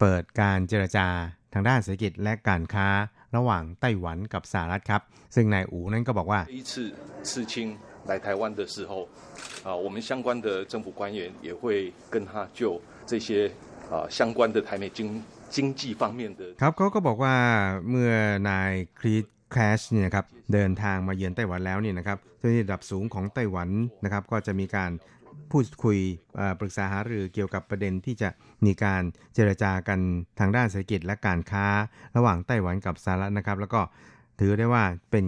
[0.00, 1.06] เปิดการเจรจา
[1.54, 2.88] ทางด้านเศรษฐกิจและการค้า
[3.36, 5.02] ระหว่างไต้หวันกับสหรัฐครับ
[5.34, 6.72] ซึ่งนายอูนั้นก็บอกว่า一次
[7.28, 7.54] 刺青
[8.08, 8.92] 来台湾的时候，
[9.66, 11.62] 啊，我们相关的政府官员也会
[12.12, 12.60] 跟他就
[13.10, 13.28] 这些
[13.92, 15.00] 啊相关的台美经
[15.54, 16.42] 经济方面的。
[16.62, 17.36] ครับเขาก็บอกว่า
[17.90, 18.12] เมื่อ
[18.50, 23.68] นายครีตแคชเนี่ยครับเดินทางมาเยือนไต้หวันแล้วเนี่ยนะครับเจ้าหน้าที่ระดับสูงของไต้หวัน
[24.04, 24.90] นะครับ ก็จะมีการ
[25.51, 25.97] พูดคุย
[26.59, 28.29] ปรึกษาหารือเกี่ยวกับประเด็นที่จะ
[28.65, 29.99] มีการเจรจากัน
[30.39, 31.65] ทางด้านเศรษฐกิจและการค้า
[32.17, 33.81] ระหว่างไต้หวันกับสหรัฐนะครับ แล้วก็
[34.39, 35.25] ถือได้ว่าเป็น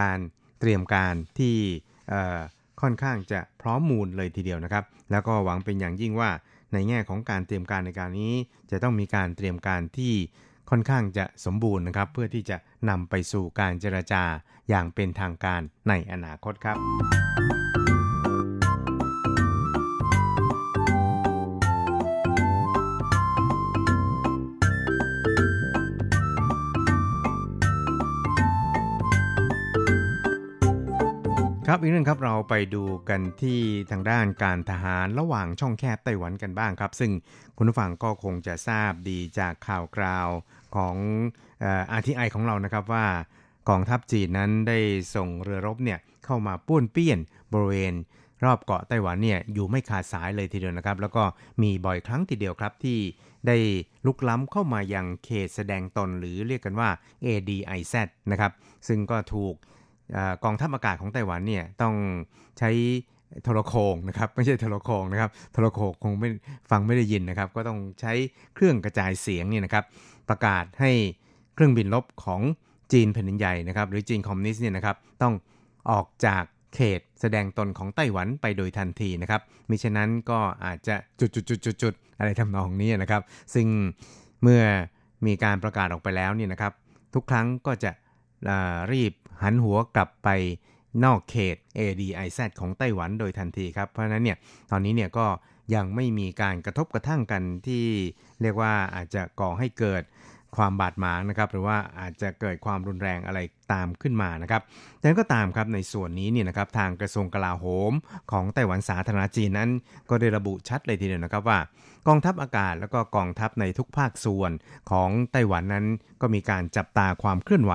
[0.00, 0.18] การ
[0.60, 1.56] เตรียมการที่
[2.80, 6.30] ค่อนข้างจะพร้อมมูลเลยทีเดียวนะครับ แล้วก็หวังเป็นอย่างยิ่งว่า
[6.72, 8.34] ในแง่ของการเตรียมการในการนี้
[8.70, 10.14] จะต้องมีการเตรียมการที่
[10.70, 12.56] ค่อนข้างจะสมบูรณ์นะครับ เพื่อที่จะ
[12.90, 14.22] นำไปสู่การเจรจา
[14.68, 17.59] อย่างเป็นทางการในอนาคตครับ
[31.72, 33.60] ครับอีกเรื่องครับเราไปดูกันที่
[33.90, 37.12] ทางด้านการทหารระหว่างช่องแคบไต้หวันกันบ้างครับ ซึ่ง
[37.56, 40.28] คุณผู้ฟังก็คงจะทราบดีจากข่าวคราว
[40.76, 40.96] ของ
[41.62, 43.06] อาร์ทีไอของเรานะครับว่า
[43.68, 44.78] กองทัพจีนนั้นได้
[45.14, 47.18] ส่งเรือรบเนี่ยเข้ามาป้วนเปี้ยน
[47.52, 47.94] บริเวณ
[48.44, 51.24] รอบเกาะไต้หวันเนี่ยอยู่ไม่ขาดสายเลยทีเดียวนะครับ แล้วก็
[51.62, 52.98] มีบ่อยครั้งทีเดียวครับที่
[53.46, 53.56] ได้
[54.06, 56.90] ลุกล้ำเข้ามายังเขตแสดงตนหรือเรียกกันว่า
[57.24, 57.94] ADIZ
[58.30, 58.52] นะครับ
[58.88, 59.56] ซึ่งก็ถูก
[60.44, 61.94] กองทัพอากาศของไต้หวันเนี่ยต้อง
[62.58, 62.70] ใช้
[63.42, 66.28] โทรโคงนะครับไม่ใช่โทรโคงนะครับโทรโคงคงไม่
[66.70, 68.12] ฟังไม่ได้ยินนะครับ ก็ต้องใช้
[68.54, 69.84] เครื่องกระจายเสียงเนี่ยนะครับ
[70.28, 70.92] ประกาศให้
[71.54, 72.40] เครื่องบินลบของ
[72.92, 75.34] จีนแผ่นดินใหญ่นะครับ หรือจีนคอมมิวนิสต์เนี่ยนะครับ ต้อง
[75.90, 76.44] ออกจาก
[76.74, 79.40] เขตแสดงตนของไต้หวันไปโดยทันทีนะครับ
[79.70, 83.22] มิฉะนั้นก็อาจจะจุดๆๆอะไรทำนองนี้นะครับ
[83.54, 83.66] ซึ่ง
[84.42, 84.62] เมื่อ
[85.26, 86.72] มีการประกาศออกไปแล้วเนี่ยนะครับ
[87.14, 87.90] ทุกครั้งก็จะ
[88.92, 89.12] รีบ
[89.42, 90.28] หันหัวกลับไป
[91.04, 94.38] นอกเขต ADIZ ของไต้หวันโดยทันทีครับ เพราะนั้นเนี่ย
[94.70, 95.26] ตอนนี้เนี่ยก็
[95.74, 97.84] ยังไม่มีการกระทบกระทั่งกันที่
[98.42, 100.02] เรียกว่าอาจจะก่อให้เกิด
[100.56, 103.40] ความบาดหมางนะครับ หรือว่าอาจจะเกิดความรุนแรงอะไร
[103.72, 104.62] ตามขึ้นมานะครับ
[105.00, 107.92] แต่ก็ตามครับในส่วนนี้เนี่ยนะครับทางกระทรวงกลาโหม
[108.32, 109.70] ของไต้หวันสาธารณจีนนั้น
[110.10, 111.58] ก็ได้ระบุชัดเลยทีเดียวนะครับว่า
[112.08, 114.52] กองทัพอากาศแล้วก็กองทัพในทุกภาคส่วน
[114.90, 115.86] ของไต้หวันนั้น
[116.20, 117.72] ก็มีการจับตาความเคลื่อนไหว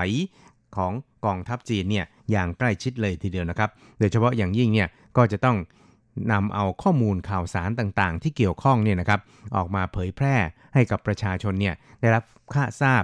[0.78, 0.92] ของ
[1.26, 3.70] กองทัพจีนเนี่ยอย่างใกล้ชิดเลยทีเดียวนะครับ
[4.00, 5.58] โดยเฉพาะอย่างยิ่งเนี่ยก็จะต้อง
[6.32, 9.20] นำเอาข้อมูลข่าวสารต่างๆ ที่เกี่ยวข้องเนี่ยนะครับ
[9.56, 10.36] ออกมาเผยแพร่
[10.74, 12.24] ให้กับประชาชนเนี่ยได้รับ
[12.54, 13.04] ค่าทราบ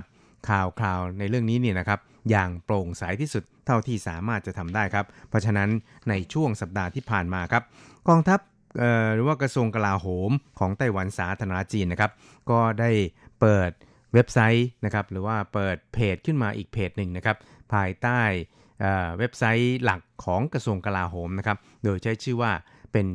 [0.49, 1.99] ข่าวคราวในเรื่องนี้เนี่ยนะครับ
[2.30, 5.69] อย่างโปร่งใสที่สุดเท่าที่สามารถจะทำได้ครับ เพราะฉะนั้น
[6.09, 7.63] ในช่วงสัปดาห์ที่ผ่านมาครับ
[8.09, 8.39] กองทัพ
[9.15, 12.11] หรือว่ากระทรวงกลาโหมของไต้หวันสาธารณจีนนะครับ
[12.49, 12.91] ก็ได้
[13.41, 13.72] เปิด
[14.13, 17.38] เว็บไซต์นะครับหรือว่าเปิดเพจขึ้นมาอีกเพจหนึ่งนะครับ
[17.74, 18.22] ภายใต้
[19.17, 22.51] เว็บไซต์หลักของกระทรวงกลาโหมนะครับ โดยใช้ชื่อว่า
[22.91, 23.07] เป็น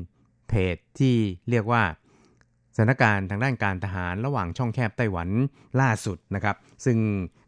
[0.48, 1.16] เพจที่
[1.50, 1.82] เรียกว่า
[2.74, 5.28] สถานการณ์ทางด้านการทหารระหว่างช่องแคบไต้หวัน
[5.80, 6.98] ล่าสุดนะครับ ซึ่ง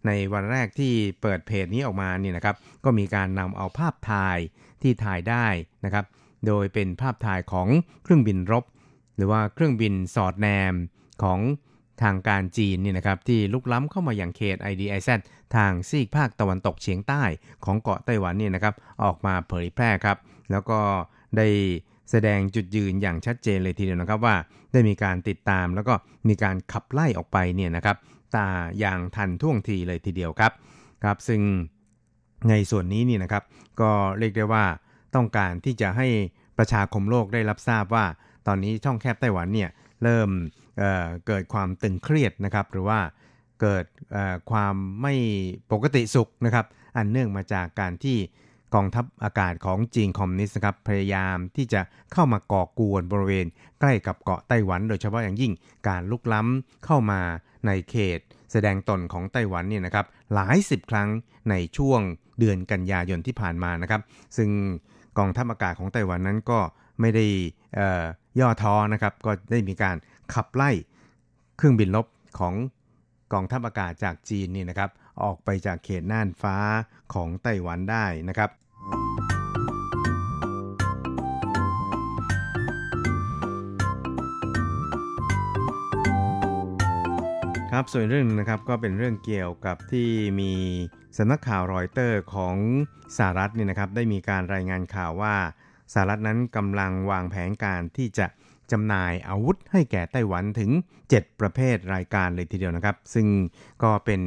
[0.06, 0.92] ในวันแรกที่
[1.22, 4.38] เปิดเพจนี้ออกมาเนี่ยนะครับ ก็มีการนำเอาภาพถ่าย
[4.82, 5.46] ที่ถ่ายได้
[5.84, 6.04] นะครับ
[6.46, 7.68] โดยเป็นภาพถ่ายของ
[8.02, 8.64] เครื่องบินรบ
[9.16, 10.74] หรือว่าเครื่องบินสอดแนม
[11.22, 11.40] ของ
[12.02, 15.09] ทางการจีนนี่นะครับที่ลุกล้ำเข้ามาอย่างเขต IDIZ
[15.57, 17.22] ทางซีกภาคตะวันตกเฉียงใต้
[17.64, 18.74] ของเกาะไต้หวันเนี่ยนะครับ
[19.05, 20.18] ออกมาเผยแพร่ครับ
[20.51, 20.80] แล้วก็
[21.36, 21.46] ได้
[22.11, 24.36] แสดงจุดยืนอย่างชัดเจนเลยทีเดียวนะครับว่า
[24.72, 25.94] ได้มีการติดตามแล้วก็
[26.28, 27.96] มีการขับไล่ออกไปเนี่ยนะครับ
[28.34, 28.46] ตา
[28.78, 30.53] อย่างทันท่วงทีเลยทีเดียวครับ
[31.05, 31.40] ครับ ซึ่ง
[32.49, 33.44] ในส่วนนี้นี่นะครับ
[33.80, 34.64] ก็เรียกได้ว่า
[35.14, 36.07] ต้องการที่จะให้
[36.59, 38.05] ประชาคมโลกได้รับทราบว่า
[38.46, 39.70] ตอนนี้ช่องแคบไต้หวันเนี่ย
[40.03, 40.28] เริ่ม
[40.78, 42.99] เเกิดความตึงเครียดนะครับ หรือว่า
[43.61, 43.84] เกิด
[44.50, 45.14] ความไม่
[45.72, 48.18] ปกติสุขนะครับ อันเนื่องมาจากการที่
[48.74, 51.80] กองทัพอากาศของจีนคอมมิวนิสต์นะครับพยายามที่จะ
[52.12, 53.46] เข้ามาก่อกวนบริเวณ
[53.80, 55.52] ใกล้กับเกาะไต้หวัน โดยเฉพาะอย่างยิ่ง
[55.88, 57.20] การลุกล้ำเข้ามา
[57.66, 58.20] ในเขต
[58.52, 61.09] แสดงตนของไต้หวันเนี่ยนะครับหลายสิบครั้ง
[61.50, 62.00] ในช่วง
[62.38, 64.00] เดือนกันยายนที่ผ่านมานะครับ
[64.36, 64.50] ซึ่ง
[65.18, 66.59] กองทัพอากาศของไต้หวันนั้นก็
[67.00, 67.26] ไม่ได้
[68.40, 69.96] ย่อท้อนะครับ ก็ได้มีการ
[70.34, 70.70] ขับไล่
[71.56, 72.06] เครื่องบินลบ
[72.38, 72.54] ของ
[73.33, 74.91] กองทัพอากาศจากจีนนี่นะครับ
[75.22, 76.57] ออกไปจากเขตน่านฟ้า
[77.14, 78.51] ของไต้หวันได้นะครับ
[87.72, 90.09] ครับส่วนเรื่องนะครับก็เป็นเรื่องเกี่ยวกับที่
[90.41, 90.53] มี
[91.16, 92.57] สำนักข่าวรอยเตอร์ของ
[93.16, 95.35] สหรัฐนี่นะครับได้มีการรายงานข่าวว่า
[95.93, 98.26] สหรัฐนั้นกำลังวางแผนการที่จะ
[98.73, 100.71] จำหน่ายอาวุธให้แก่ไต้หวันถึง
[101.07, 103.27] 7 ประเภทรายการเลยทีเดียวนะครับ ซึ่ง
[103.83, 104.21] ก็เป็น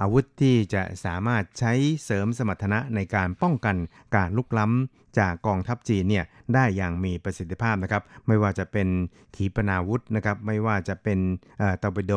[0.00, 1.72] อาวุธที่จะสามารถใช้
[2.04, 3.76] เสริมสมรรถนะในการป้องกัน
[4.16, 6.24] การลุกล้ำจากกองทัพจีนเนี่ย
[6.54, 8.88] ได้อย่างมีประสิทธิภาพนะครับ ไม่ว่าจะเป็น
[9.36, 11.18] ขีปนาวุธนะครับ ไม่ว่าจะเป็น
[11.82, 12.14] ตอร์ปิโด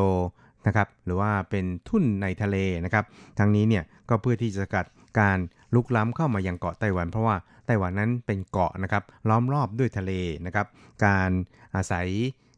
[0.68, 3.06] นะครับ หรือว่าเป็นทุ่นในทะเลนะครับ
[3.40, 4.86] ทั้งนี้เนี่ยก็เพื่อที่จะสกัด
[5.20, 5.38] การ
[5.76, 10.12] ลุกล้ำเข้ามายังเกาะไต้หวัน เพราะว่าไต้หวันนั้นเป็นเกาะนะครับล้อมรอบด้วยทะเล
[10.46, 10.68] นะครับ
[11.06, 11.32] การ
[11.76, 12.08] อาศัย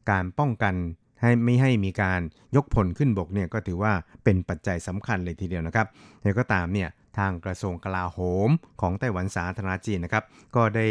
[0.10, 0.76] การป้องกัน
[1.22, 2.22] ให้ไม่ให้มีการ
[2.56, 3.94] ยกผลขึ้นบกเนี่ยก็ถือว่า
[4.24, 5.88] เป็นปัจจัยสำคัญเลยทีเดียวนะครับ
[6.22, 8.50] แล้วก็ตามเนี่ยทางกระทรวงกลาโหม
[8.82, 10.24] ของไต้หวันสาธารณจีนนะครับ
[10.56, 10.88] ก็ได้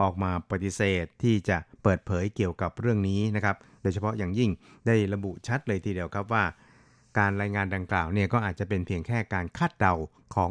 [0.00, 4.50] ออกมาปฏิเสธที่จะเปิดเผยเกี่ยวกับเรื่องนี้นะครับโดยเฉพาะอย่างยิ่ง
[4.86, 6.44] ได้ระบุชัดเลยทีเดียวครับว่า
[7.18, 9.94] การรายงานดังกล่าวเนี่ยก็อาจจะเป็นเพียงแค่การคาดเดา
[10.34, 10.50] ของ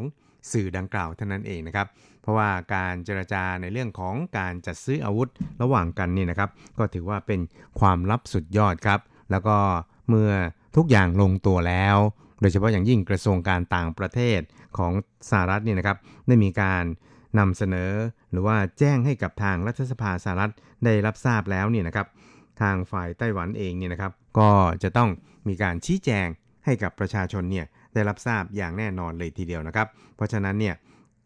[0.51, 1.87] สื่อดังกล่าวเท่านั้นเองนะครับ
[2.21, 5.29] เพราะว่าการเจรจาในเรื่องของการจัดซื้ออาวุธ
[5.61, 7.39] ระหว่างกันนี่นะครับ ก็ถือว่าเป็น
[7.79, 8.99] ความลับสุดยอดครับ
[9.31, 9.57] แล้วก็
[10.09, 10.31] เมื่อ
[10.75, 11.97] ทุกอย่างลงตัวแล้ว
[12.41, 14.39] โดยเฉพาะอย่างยิ่งกระทรวงการต่างประเทศ
[14.77, 14.93] ของ
[15.29, 16.83] สหรัฐนี่นะครับได้มีการ
[17.39, 17.91] นำเสนอ
[18.31, 20.51] หรือว่าแจ้งให้กับทางรัฐสภาสหรัฐ
[20.85, 22.07] ได้รับทราบแล้วนี่นะครับ
[22.61, 24.51] ทางฝ่ายไต้หวันเองเนี่ยนะครับ ก็
[24.83, 25.09] จะต้อง
[25.47, 26.27] มีการชี้แจง
[26.65, 27.65] ให้กับประชาชนเนี่ย
[27.95, 30.75] ได้รับทราบอย่างแน่นอนเลยทีเดียวนะครับ เพราะฉะนั้นเนี่ย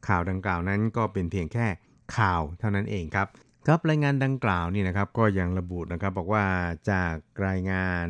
[0.07, 1.65] ข่าวดังกล่าวนั้นก็เป็นเพียงแค่
[2.17, 3.27] ข่าวเท่านั้นเองครับ
[3.67, 6.45] ครับรายงานดังกล่าวนี่นะครับก็ยังระบุนะครับบอกว่า
[6.91, 7.15] จาก
[7.47, 8.05] รายงาน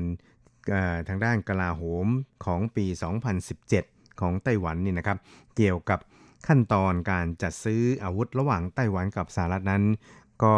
[1.07, 2.07] ทางด้านกลาโหม
[2.45, 2.85] ของปี
[3.53, 5.17] 2017 ของไต้หวันนี่นะครับ
[5.57, 5.99] เกี่ยวกับ
[6.47, 9.83] ขั้นตอนการจัดซื้ออาวุธระหว่างไต้หวันกับสหรัฐนั้น
[10.43, 10.55] ก็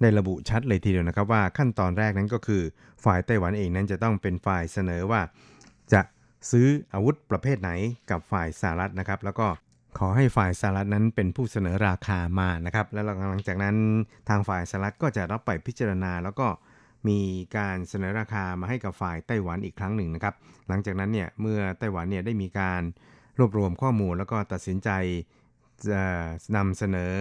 [0.00, 2.62] ได้ระบุชัดเลยทีเดียวนะครับว่าขั้นตอนแรกนั้นก็คือ
[3.04, 5.20] ฝ่ายไต้หวันเองนั้นจะต้องเป็นฝ่ายเสนอว่า
[6.50, 7.70] ซื้ออาวุธประเภทไหน
[8.10, 9.46] กับฝ่ายสหรัฐนะครับ แล้วก็
[9.98, 13.76] ขอให้ฝ่ายสหรัฐนั้นเป็นผู้เสนอราคามานะครับ แล้วหลังจากนั้น
[14.28, 16.46] ทางฝ่ายสหรัฐก็จะรับไปพิจารณา แล้วก็
[17.08, 17.20] มี
[17.56, 20.34] การเสนอราคามาให้กับฝ่ายไต้หวันอีกครั้งหนึ่งนะครับ
[20.68, 22.82] หลังจากนั้นเนี่ยเมื่อไต้หวันเนี่ยได้มีการ
[23.38, 24.90] รวบรวมข้อมูลแล้วก็ตัดสินใจ
[25.90, 26.02] จะ
[26.56, 27.14] นำเสนอ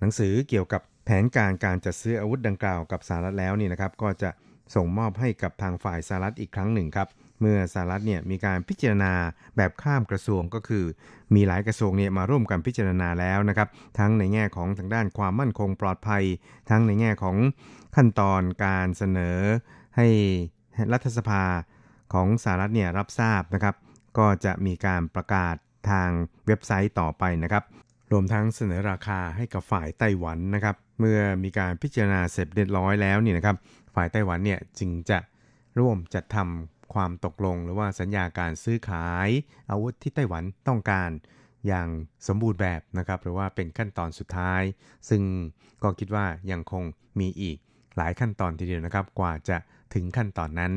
[0.00, 4.30] หนังสือเกี่ยวกับแผนการการจัดซื้ออาวุธดังกล่าวกับสหรัฐแล้วนี่นะครับ ก็จะ
[4.74, 7.08] ส่งมอบให้กับทางฝ่ายสหรัฐอีกครั้งหนึ่งครับ
[7.42, 9.12] เมื่อสหรัฐเนี่ยมีการพิจารณา
[9.56, 10.84] แบบข้ามกระทรวงก็คือ
[11.34, 13.68] มีหลายกระทรวงเนี่ยมาร่วมกันพิจารณาแล้วนะครับ
[13.98, 16.24] ทั้งในแง่ของทางด้านความมั่นคงปลอดภัย
[16.70, 17.36] ทั้งในแง่ของ
[17.96, 19.38] ขั้นตอนการเสนอ
[19.96, 20.06] ให้
[20.92, 21.44] รัฐสภา
[22.12, 23.74] ของสหรัฐเนี่ยรับทราบนะครับ
[24.18, 25.54] ก็จะมีการประกาศ
[25.90, 26.08] ทาง
[26.46, 27.64] เว็บไซต์ต่อไปนะครับ
[28.12, 33.56] รวมทั้งเสนอราคาให้กับฝ่ายไต้หวันนะครับ เมื่อมีการพิจารณาเสร็จเรียบร้อยแล้วนี่นะครับ
[33.94, 35.18] ฝ่ายไต้หวันเนี่ยจึงจะ
[35.78, 39.28] ร่วมจัดทำความตกลงหรือว่าสัญญาการซื้อขาย
[39.70, 41.10] อาวุธที่ไต้หวันต้องการ
[41.66, 41.88] อย่าง
[42.26, 44.62] สมบูรณ์แบบนะครับ หรือว่าเป็นขั้นตอนสุดท้าย
[45.08, 45.22] ซึ่ง
[45.82, 46.84] ก็คิดว่ายังคง
[47.20, 47.56] มีอีก
[47.96, 49.56] หลายขั้นตอนทีเดียวนะครับ กว่าจะ
[49.94, 50.72] ถึงขั้นตอนนั้น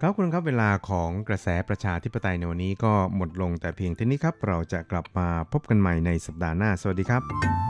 [0.00, 7.69] ครับคุณครับเวลาของกระแสประชาธิปไตยในวันนี้ก็หมดลงแต่เพียงเท่านี้ครับ เราจะกลับมาพบกันใหม่ในสัปดาห์หน้า สวัสดีครับ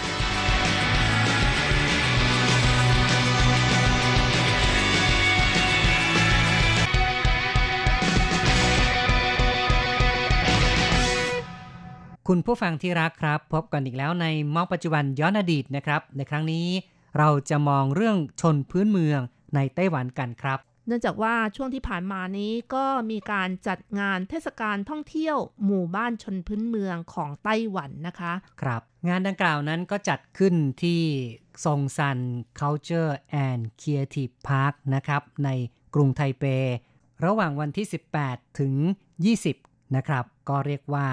[12.33, 14.25] คุณผู้ฟังที่รักครับ พบกันอีกแล้วใน
[14.55, 16.67] มองปัจจุบันย้อนอดีตนะครับ ในครั้งนี้
[17.17, 19.19] เราจะมองเรื่องชนพื้นเมือง
[19.55, 31.01] ในไต้หวันกันครับ เนื่องจากว่าช่วงที่ผ่านมานี้ก็มีการจัดงานเทศกาลท่องเที่ยว หมู่บ้านชนพื้นเมืองของไต้หวันนะคะ ครับ งานดังกล่าวนั้นก็จัดขึ้นที่
[31.63, 32.19] ซงซัน
[32.59, 33.11] Culture
[33.47, 35.49] and Creative Park นะครับใน
[35.95, 36.43] กรุงไทเป
[37.25, 37.87] ระหว่างวันที่
[38.23, 38.73] 18 ถึง
[39.35, 41.07] 20 นะครับ ก็เรียกว่า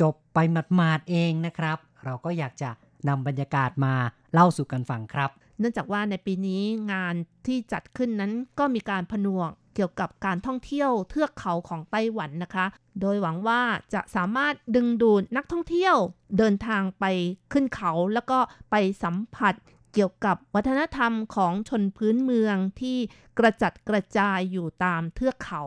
[0.00, 0.38] จบไป
[0.74, 2.70] หมาดๆเองนะครับ เราก็อยากจะ
[3.08, 3.94] นำบรรยากาศมา
[4.32, 7.14] เล่าสู่กันฟังครับ เนื่องจากว่าในปีนี้งาน
[7.46, 12.66] ที่จัดขึ้นนั้นก็มีการผนวกเกี่ยวกับการท่องเที่ยวเทือกเขาของไต้หวันนะคะ
[13.00, 13.62] โดยหวังว่า
[13.94, 15.96] จะสามารถดึงดูดนักท่องเที่ยว
[16.38, 17.04] เดินทางไป
[17.52, 18.38] ขึ้นเขาแล้วก็
[18.70, 19.54] ไปสัมผัส
[19.94, 22.98] เกี่ยวกับวัฒนธรรมของชนพื้นเมืองที่
[23.38, 25.62] กระจัดกระจายอยู่ตามเทือกเขา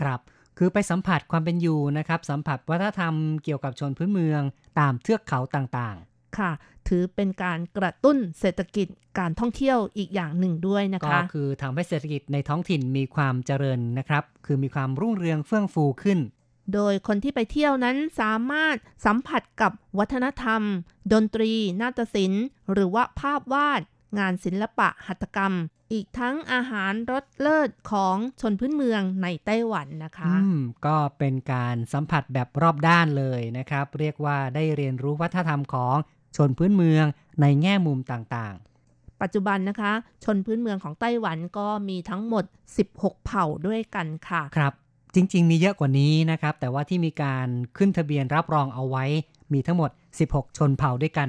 [0.00, 0.20] ครับ
[0.58, 4.42] คือไปสัมผัสความเป็นอยู่นะครับ สัมผัสวัฒนธรรมเกี่ยวกับชนพื้นเมือง
[4.78, 6.50] ตามเทือกเขาต่างๆ ค่ะ
[6.88, 8.86] ถือเป็นการกระตุ้นเศรษฐกิจ
[9.18, 16.18] การท่องเที่ยวอีกอย่างหนึ่งด้วยนะก็คะคือทำให้เศรษฐกิจในท้องถิ่นมีความเจริญนะครับ คือมีความรุ่งเรืองเฟื่องฟูขึ้น
[16.74, 18.76] โดยคนที่ไปเที่ยวนั้นสามารถ
[19.06, 20.62] สัมผัสกับวัฒนธรรม
[21.12, 23.80] ดนตรี นาฏศิลป์ หรือว่าภาพวาด
[24.18, 25.54] งานศิลปะหัตถกรรม
[25.92, 35.96] อีกทั้งอาหารรสเลิศของชนพื้นเมืองในไต้หวันนะคะอืมก็เป็นการสัมผัสแบบรอบด้านเลยนะครับ เรียกว่าได้เรียนรู้วัฒนธรรมของ
[36.36, 37.04] ชนพื้นเมือง
[37.40, 38.56] ในแง่มุมต่าง
[39.22, 39.92] ปัจจุบันนะคะ
[40.24, 42.44] ชนพื้นเมืองของไต้หวันก็มีทั้งหมด
[42.86, 44.72] 16 เผ่าด้วยกันค่ะๆครับ
[45.14, 49.04] จริง ๆ มีเยอะกว่านี้นะครับ แต่ว่าที่มีการขึ้นทะเบียนรับรองเอาไว้
[49.52, 49.90] มีทั้งหมด
[50.24, 51.28] 16 ชนเผ่าด้วยกัน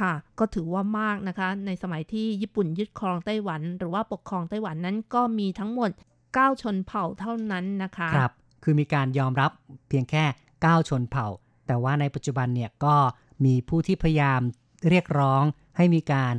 [0.00, 5.90] ค่ะ ก็ถือว่ามากนะคะ ในสมัยที่ญี่ปุ่นยึดครองไต้หวัน หรือว่าปกครองไต้หวันนั้นก็มีทั้งหมด
[6.26, 8.32] 9 ชนเผ่าเท่านั้นนะคะ ครับ
[8.62, 9.50] คือมีการยอมรับ
[9.88, 10.24] เพียงแค่
[10.60, 11.26] 9 ชนเผ่า
[11.66, 12.96] แต่ว่าในปัจจุบันเนี่ยก็
[13.44, 14.40] มีผู้ที่พยายาม
[14.88, 15.42] เรียกร้อง
[15.76, 16.34] ให้มีการ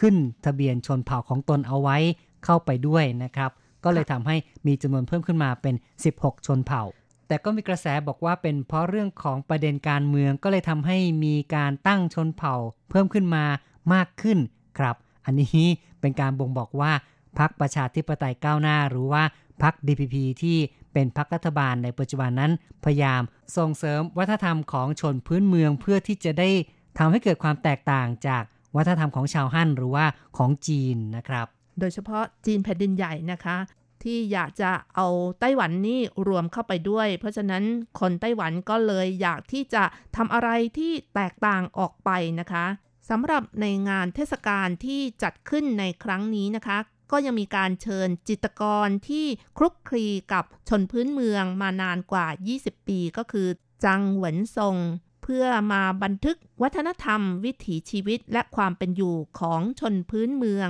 [0.00, 1.96] ขึ้นทะเบียนชนเผ่าของตนเอาไว้
[2.44, 3.50] เข้าไปด้วยนะครับ
[3.84, 4.36] ก็เลยทำให้
[4.66, 5.74] มีจำนวนเพิ่มขึ้นมาเป็น
[6.10, 6.82] 16 ชนเผ่า
[7.30, 12.54] แต่ก็มีกระแสบอกว่าเป็นเพราะเรื่องของประเด็นการเมืองก็เลยทำให้มีการตั้งชนเผ่า
[12.90, 13.44] เพิ่มขึ้นมา
[13.92, 14.38] มากขึ้น
[14.78, 15.66] ครับ อันนี้
[16.00, 16.92] เป็นการบ่งบอกว่า
[17.38, 19.22] พรรคประชาธิปไตยก้าวหน้า หรือว่า
[19.62, 20.58] พรรค DPP ที่
[20.92, 22.52] เป็นพรรครัฐบาลในปัจจุบันนั้น
[22.84, 23.22] พยายาม
[23.56, 26.50] ส่งเสริมวัฒนธรรมของชนพื้นเมืองเพื่อที่จะได้
[26.98, 28.42] ทำให้เกิดความแตกต่างจาก
[28.76, 30.04] วัฒนธรรมของชาวฮั่นหรือว่า
[30.36, 31.46] ของจีนนะครับ
[31.80, 33.56] โดยเฉพาะจีนแผ่นดินใหญ่นะคะ
[34.04, 35.08] ที่อยากจะเอา
[35.40, 37.64] ไต้หวันนี่รวมเข้าไปด้วย เพราะฉะนั้น
[38.00, 39.84] คนไต้หวันก็เลยอยากที่จะ
[40.16, 42.66] ทำอะไรที่แตกต่างออกไปนะคะ
[43.10, 46.78] สำหรับในงานเทศกาลที่จัดขึ้นในครั้งนี้นะคะ
[47.10, 49.26] ก็ยังมีการเชิญจิตรกรที่
[49.58, 52.26] คลุกคลีกับชนพื้นเมืองมานานกว่า
[52.58, 53.48] 20 ปีก็คือ
[53.84, 54.76] จังหวนซง
[55.22, 60.68] เพื่อมาบันทึกวัฒนธรรมวิถีชีวิตและความเป็นอยู่ของชนพื้นเมือง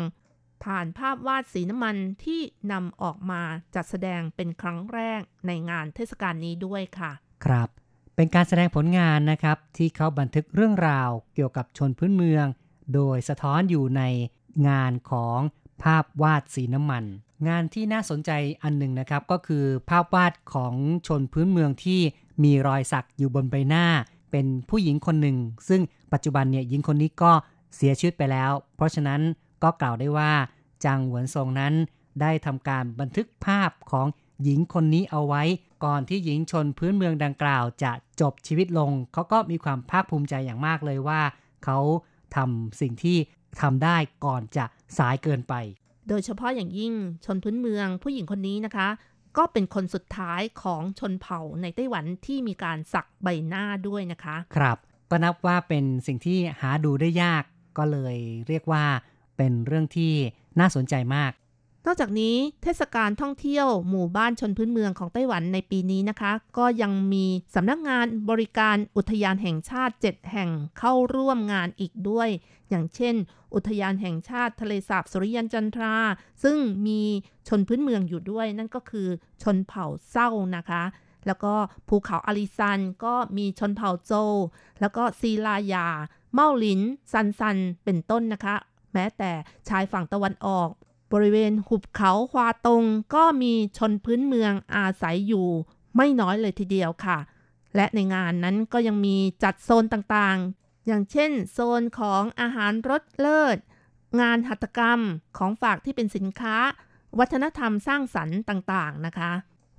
[0.64, 2.40] ผ่านภาพวาดสีน้ำมันที่
[2.72, 3.42] นำออกมา
[3.74, 7.12] จัดแสดงเป็นครั้งแรกในงานเทศกาลนี้ด้วยค่ะ
[7.44, 7.68] ครับ
[8.16, 12.46] เป็นการแสดงผลงานนะครับ ที่เขาบันทึกเรื่องราวเกี่ยวกับชนพื้นเมือง
[12.94, 14.02] โดยสะท้อนอยู่ใน
[14.68, 15.38] งานของ
[15.82, 17.04] ภาพวาดสีน้ำมัน
[17.48, 18.30] งานที่น่าสนใจ
[18.62, 20.74] อันหนึ่งนะครับ ก็คือภาพวาดของ
[21.06, 22.00] ชนพื้นเมืองที่
[22.44, 23.86] มีรอยสักอยู่บนใบหน้า
[24.30, 25.36] เป็นผู้หญิงคนหนึ่ง
[25.68, 25.80] ซึ่ง
[26.12, 27.32] ปัจจุบันเนี่ยหญิงคนนี้ก็
[27.76, 29.20] เสียชีวิตไปแล้ว เพราะฉะนั้น
[29.62, 30.32] ก็กล่าวได้ว่า
[30.84, 31.74] จางหวนซงนั้น
[32.20, 34.06] ได้ทำการบันทึกภาพของ
[34.42, 35.42] หญิงคนนี้เอาไว้
[35.84, 41.20] ก่อนที่หญิงชนพื้นเมืองดังกล่าวจะจบชีวิตลง เขาก็มีความภาคภูมิใจอย่างมากเลยว่า
[41.64, 41.78] เขา
[42.36, 43.18] ทำสิ่งที่
[43.60, 44.64] ทำได้ก่อนจะ
[44.98, 45.54] สายเกินไป
[46.08, 46.92] โดยเฉพาะอย่างยิ่ง
[47.24, 48.88] ชนพื้นเมืองผู้หญิงคนนี้นะคะ
[49.36, 54.78] ก็เป็นคนสุดท้ายของชนเผ่าในไต้หวันที่มีการสักใบหน้าด้วยนะคะ ครับ
[55.10, 57.44] ก็นับว่าเป็นสิ่งที่หาดูได้ยาก
[57.78, 58.16] ก็เลย
[58.48, 58.84] เรียกว่า
[59.40, 60.12] เป็นเรื่องที่
[60.60, 61.32] น่าสนใจมาก
[61.86, 72.28] นอกจากนี้เทศกาลท่องเที่ยวหมู่บ้านชนพื้นเมืองของไต้หวันในปีนี้นะคะ ก็ยังมีสำนักงานบริการอุทยานแห่งชาติ 7 แห่งเข้าร่วมงานอีกด้วย
[72.68, 73.14] อย่างเช่น
[73.54, 75.96] อุทยานแห่งชาติทะเลสาบสุริยันจันทรา
[76.42, 77.00] ซึ่งมี
[77.48, 79.08] ชนพื้นเมืองอยู่ด้วย นั่นก็คือ
[79.42, 80.82] ชนเผ่าเศร้านะคะ
[81.26, 81.54] แล้วก็
[81.88, 84.12] ภูเขาอาริซันก็มีชนเผ่าโจ
[84.80, 85.86] แล้วก็ซีลายา
[86.32, 86.80] เมาหลิน
[87.12, 88.56] ซันซัน เป็นต้นนะคะ
[88.94, 89.32] แม้แต่
[89.68, 90.68] ชายฝั่งตะวันออก
[91.12, 92.84] บริเวณหุบเขาควาตง
[93.14, 95.48] ก็มีชนพื้นเมืองอาศัยอยู่
[95.96, 97.18] ไม่น้อยเลยทีเดียวค่ะ
[97.76, 103.58] และในงานนั้นก็ยังมีจัดโซนต่างๆ อย่างเช่น โซนของอาหารรสเลิศ
[104.20, 105.00] งานหัตถกรรม
[105.38, 106.56] ของฝากที่เป็นสินค้า
[107.18, 109.32] วัฒนธรรมสร้างสรรค์ต่างๆนะคะ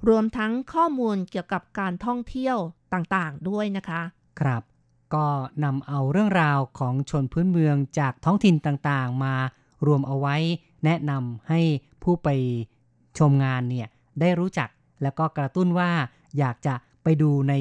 [0.09, 2.57] รวมทั้งข้อมูลเกี่ยวกับการท่องเที่ยว
[2.93, 4.01] ต่างๆ ด้วยนะคะ
[4.39, 4.64] ครับ
[5.16, 5.26] ก็
[5.64, 9.36] นำเอาเรื่องราวของชนพื้นเมืองจากท้องถิ่นต่างๆ มา
[9.86, 10.36] รวมเอาไว้
[10.86, 11.62] แนะนำให้
[12.03, 12.30] ผู้ไป
[13.20, 13.88] ชมงานเนี่ย
[14.20, 14.70] ได้รู้จัก
[15.01, 15.91] แล้วก็กระตุ้นว่า
[16.38, 17.53] อยากจะไปดูใน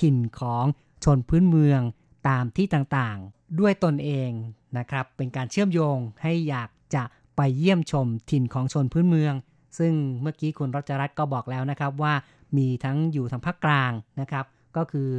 [0.00, 0.64] ถิ่นของ
[1.04, 1.80] ชนพื้นเมือง
[2.28, 4.30] ตามที่ต่างๆ ด้วยตนเอง
[4.78, 7.02] นะครับ เป็นการเชื่อมโยงให้อยากจะ
[7.36, 9.34] ไปเยี่ยมชมถิ่นของชนพื้นเมือง
[9.78, 9.92] ซึ่ง
[10.22, 12.14] เมื่อกี้คุณรัชรัตน์ก็บอกแล้วนะครับว่า
[12.56, 14.44] มีทั้งอยู่ทางภาคกลางนะครับ
[14.76, 15.10] ก็คือ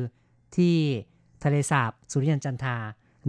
[0.56, 0.76] ที่
[1.44, 2.76] ทะเลสาบสุริยันจันทรา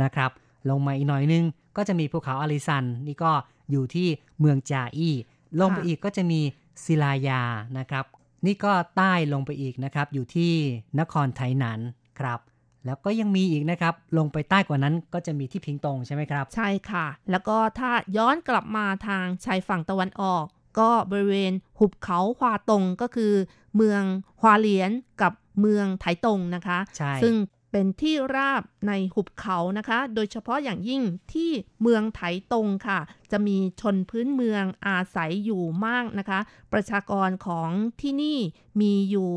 [0.03, 0.31] นะครับ
[0.71, 1.45] ลงมาอีกหน่อยนึง
[1.77, 3.33] ก็จะมีภูเขาอาริซัน นี่ก็
[3.71, 4.09] อยู่ที่
[4.41, 5.15] เมืองจาอี้
[5.61, 6.41] ลงไปอีกก็จะมี
[6.85, 7.43] ศิลายา
[7.79, 8.05] นะครับ
[8.47, 10.53] นี่ก็ใต้ลงไปอีกนะครับ อยู่ที่
[11.01, 11.81] นครไทหนัน
[12.21, 12.41] ครับ
[12.87, 20.45] แล้วก็ยังมีอีกนะครับ ลงไปใต้กว่านั้นก็จะมีที่พิงตงใช่ไหมครับ ใช่ค่ะ แล้วก็ถ้าย้อนกลับมาทางชายฝั่งตะวันออก
[20.81, 23.33] ก็บริเวณหุบเขาควาตงก็คือ
[23.77, 24.03] เมือง
[24.41, 24.91] ฮวาเลียน
[25.23, 27.35] กับเมืองไถตงนะคะใช่ซึ่ง
[27.73, 31.03] เป็นที่ราบในหุบเขานะคะ โดยเฉพาะอย่างยิ่ง
[31.33, 31.51] ที่
[31.83, 32.21] เมืองไถ
[32.53, 33.01] ตงค่ะ
[33.31, 36.41] จะมีชนพื้นเมืองอาศัยอยู่มากนะคะ
[36.73, 38.39] ประชากรของที่นี่
[38.81, 39.31] มีอยู่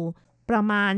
[0.49, 0.93] ประมาณ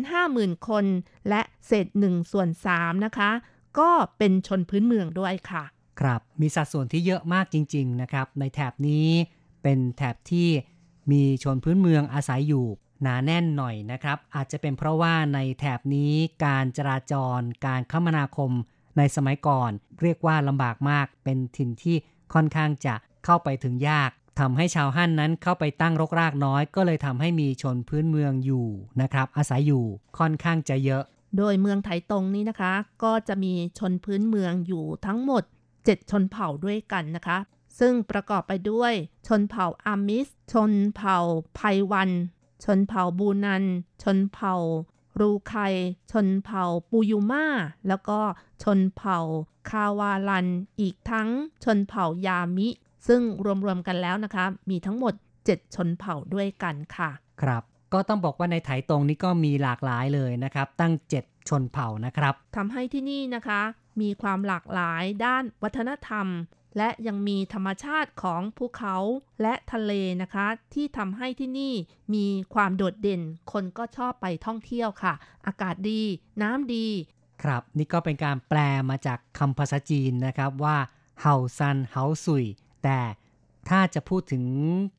[0.00, 0.84] 250,000 คน
[1.28, 2.48] และเศษ1ส่วน
[2.78, 3.30] 3นะคะ
[3.78, 5.64] ก็เป็นชนพื้นเมืองด้วยค่ะ
[6.00, 9.08] ครับมีสัดส่วนที่เยอะมากจริง ๆ นะครับ ในแถบนี้
[9.62, 10.48] เป็นแถบที่
[11.10, 12.66] มีชนพื้นเมืองอาศัยอยู่
[13.02, 16.12] หนาแน่นหน่อยนะครับ อาจจะเป็นเพราะว่าในแถบนี้
[16.44, 18.50] การจราจร การคมนาคม
[18.98, 19.70] ในสมัยก่อน
[20.02, 21.96] เรียกว่าลำบากมากเป็นถิ่นที่
[22.34, 22.94] ค่อนข้างจะ
[23.24, 28.66] เข้าไปถึงยากทำให้ชาวฮั่นนั้นเข้าไปตั้งรกรากน้อย ก็เลยทำให้มีชนพื้นเมืองอยู่
[29.00, 29.84] นะครับ อาศัยอยู่
[30.18, 31.04] ค่อนข้างจะเยอะ
[31.36, 32.72] โดยเมืองไถตรงนี้นะคะ
[33.04, 35.42] ก็จะมีชนพื้นเมืองอยู่ทั้งหมด
[35.76, 37.38] 7 ชนเผ่าด้วยกันนะคะ
[37.80, 38.92] ซึ่งประกอบไปด้วย
[39.26, 41.18] ชนเผ่าอามิส ชนเผ่า
[41.54, 41.60] ไพ
[41.92, 42.10] วัน
[42.64, 43.64] ชนเผ่าบูนัน
[44.02, 44.54] ชนเผ่า
[45.20, 45.54] รูไค
[46.12, 47.46] ชนเผ่าปูยูมา
[47.88, 48.18] แล้วก็
[48.62, 49.18] ชนเผ่า
[49.70, 50.46] คาวาลัน
[50.80, 51.28] อีกทั้ง
[51.64, 52.68] ชนเผ่ายามิ
[53.08, 53.20] ซึ่ง
[53.64, 57.10] รวมๆกันแล้วนะคะ มีทั้งหมด 7 ชนเผ่าด้วยกันค่ะ
[57.42, 60.92] ครับ ก็ต้องบอกว่าในไถตรงนี้ก็มีหลากหลายเลยนะครับ ตั้ง
[61.22, 63.60] 7 ชนเผ่านะครับทำให้ที่นี่นะคะ
[64.00, 66.26] มีความหลากหลายด้านวัฒนธรรม
[66.76, 68.96] และยังมีธรรมชาติของภูเขา
[69.42, 69.92] และทะเล
[70.22, 71.74] นะคะ ที่ทำให้ที่นี่
[72.14, 75.14] มีความโดดเด่น คนก็ชอบไปท่องเที่ยวค่ะ
[75.46, 76.02] อากาศดี
[76.42, 76.86] น้ำดี
[77.42, 78.58] ครับนี่ก็เป็นการแปล
[78.90, 80.76] มาจากคำภาษาจีนนะครับว่า
[81.20, 82.44] เฮาซันเฮาสุย
[82.84, 83.00] แต่
[83.68, 84.44] ถ้าจะพูดถึง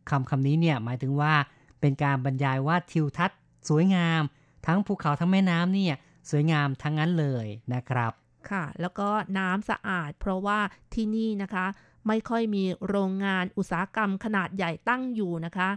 [0.09, 1.33] คำคำนี้เนี่ยหมายถึงว่า
[1.79, 4.21] เป็นการบรรยายว่าทิวทัศน์สวยงาม
[4.65, 5.95] ทั้งภูเขาทั้งแม่น้ำเนี่ย
[6.29, 8.11] สวยงามทั้งนั้นเลยนะครับ
[8.51, 10.59] ค่ะ แล้วก็น้ำสะอาด เพราะว่า
[10.93, 11.65] ที่นี่นะคะ
[12.07, 15.69] ไม่ค่อยมีโรงงานอุตสาหกรรมขนาดใหญ่ตั้งอยู่นะคะ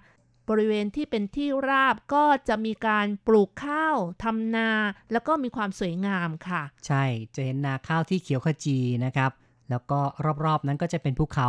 [0.48, 4.70] บริเวณที่เป็นที่ราบก็จะมีการปลูกข้าวทำนา
[5.12, 7.04] แล้วก็มีความสวยงามค่ะ ใช่
[7.34, 9.30] จะเห็นนาข้าวที่เขียวขจีนะครับ
[9.70, 10.00] แล้วก็
[10.44, 11.48] รอบๆนั้นก็จะเป็นภูเขา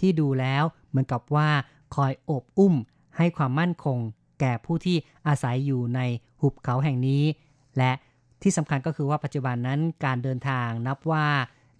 [0.00, 1.48] ที่ดูแล้วเหมือนกับว่า
[1.94, 2.74] คอยโอบอุ้ม
[3.16, 3.98] ให้ความมั่นคง
[4.40, 4.96] แก่ผู้ที่
[5.26, 6.00] อาศัยอยู่ใน
[6.40, 7.22] หุบเขาแห่งนี้
[7.78, 7.92] และ
[8.44, 11.26] ที่สำคัญก็คือว่าปัจจุบันนั้นการเดินทางนับว่า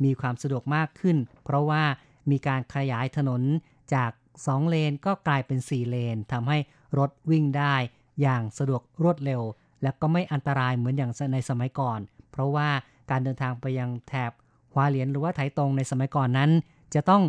[0.04, 1.82] มีความสะดวกมากขึ้น เพราะว่า
[2.30, 3.42] มีการขยายถนน
[3.94, 4.10] จาก
[4.40, 6.58] 2 เลนก็กลายเป็น 4 เลนทำให้
[6.98, 7.74] รถวิ่งได้
[8.20, 9.42] อย่างสะดวกรวดเร็ว
[9.82, 12.00] และก็ไม่อันตรายเหมือนอย่างในสมัยก่อน
[12.30, 12.68] เพราะว่า
[13.10, 14.32] การเดินทางไปยังแถบ
[14.72, 16.50] ฮวาเหลียนหรือว่าไถตรงในสมัยก่อนนั้น
[16.94, 17.22] จะต้อง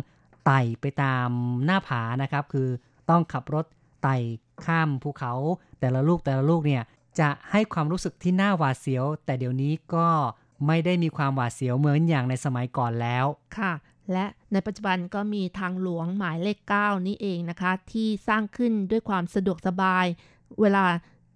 [0.46, 1.28] ไต่ไปตาม
[1.64, 2.68] หน้าผานะครับ คือ
[3.10, 3.64] ต้องขับรถ
[4.02, 4.16] ไต่
[4.64, 5.32] ข้ามภูเขา
[5.80, 6.82] แต่ละลูกแต่ละลูกเนี่ย
[7.20, 10.08] จะให้ความรู้สึกที่น่าหวาดเสียว แต่เดี๋ยวนี้ก็
[10.66, 13.26] ไม่ได้มีความหวาดเสียวเหมือนอย่างในสมัยก่อนแล้ว
[13.58, 13.72] ค่ะ
[14.12, 20.06] และในปัจจุบันก็มีทางหลวงหมายเลข 9 นี่เองนะคะ ที่สร้างขึ้นด้วยความสะดวกสบาย
[20.60, 20.84] เวลา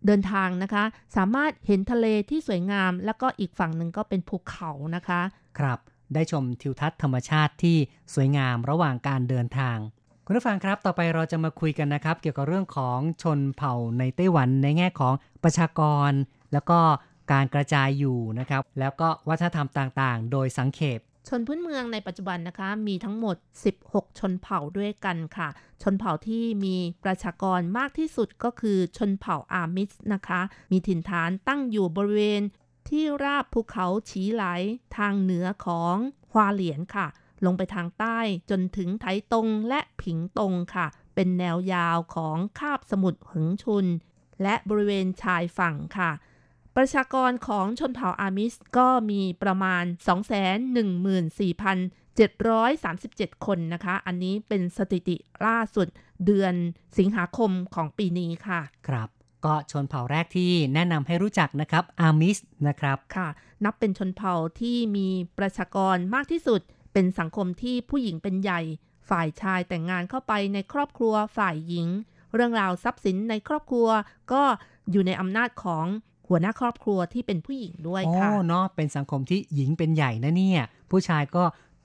[0.07, 0.85] เดินทางนะคะ
[1.17, 5.21] สามารถเห็นทะเลที่สวยงาม แล้วก็อีกฝั่งหนึ่งก็เป็นภูเขานะคะ
[5.59, 5.79] ครับ
[6.15, 7.77] ได้ชมทิวทัศน์ธรรมชาติที่
[8.15, 9.77] สวยงามระหว่างการเดินทาง
[10.31, 15.15] คุณผู้ฟังครับ ต่อไปเราจะมาคุยกันนะครับ เกี่ยวกับเรื่องของชนเผ่าในไต้หวันในแง่ของ
[15.45, 16.11] ประชากร
[16.53, 16.79] แล้วก็
[17.33, 23.37] การกระจายอยู่นะครับ แล้วก็วัฒนธรรมต่างๆ โดยสังเขปชนพื้นเมืองในปัจจุบันนะคะ มีทั้งหมด
[23.77, 25.49] 16 ชนเผ่าด้วยกันค่ะ
[25.83, 32.43] ชนเผ่าที่มีประชากรมากที่สุดก็คือชนเผ่าอามิสนะคะ มีถิ่นฐานตั้งอยู่บริเวณ
[32.89, 34.45] ที่ราบภูเขาฉีไหล
[34.97, 35.97] ทางเหนือของ
[36.33, 37.07] ฮวาเหลียนค่ะ
[37.45, 38.19] ลงไปทางใต้
[38.51, 43.87] จนถึงไถตงและผิงตงค่ะ เป็นแนวยาวของคาบสมุทรหึงชุน
[44.43, 46.11] และบริเวณชายฝั่งค่ะ
[46.77, 49.85] ประชากรของชนเผ่าอามิสก็มีประมาณ
[53.29, 55.17] 214,737 คนนะคะ อันนี้เป็นสถิติ
[55.47, 55.87] ล่าสุด
[56.27, 56.55] เดือน
[56.99, 59.09] สิงหาคมของปีนี้ค่ะ ครับ
[59.45, 62.39] ก็ชนเผ่าแรกที่แนะนำให้รู้จักนะครับ อามิส
[62.69, 63.29] นะครับ ค่ะ
[63.65, 66.61] นับเป็นชนเผ่าที่มีประชากรมากที่สุด
[66.93, 68.61] เป็นสังคมที่ผู้หญิงเป็นใหญ่
[69.11, 71.89] ฝ่ายชายแต่งงานเข้าไปในครอบครัวฝ่ายหญิง
[72.35, 73.89] เรื่องราวทรัพย์สินในครอบครัว
[74.33, 74.43] ก็
[74.91, 75.87] อยู่ในอำนาจของ
[76.29, 81.45] หัวหน้าครอบครัวที่เป็นผู้หญิงด้วยโอ้ค่ะเนาะเป็นสังคมที่หญิงเป็นใหญ่นะเนี่ย ผู้ชายก็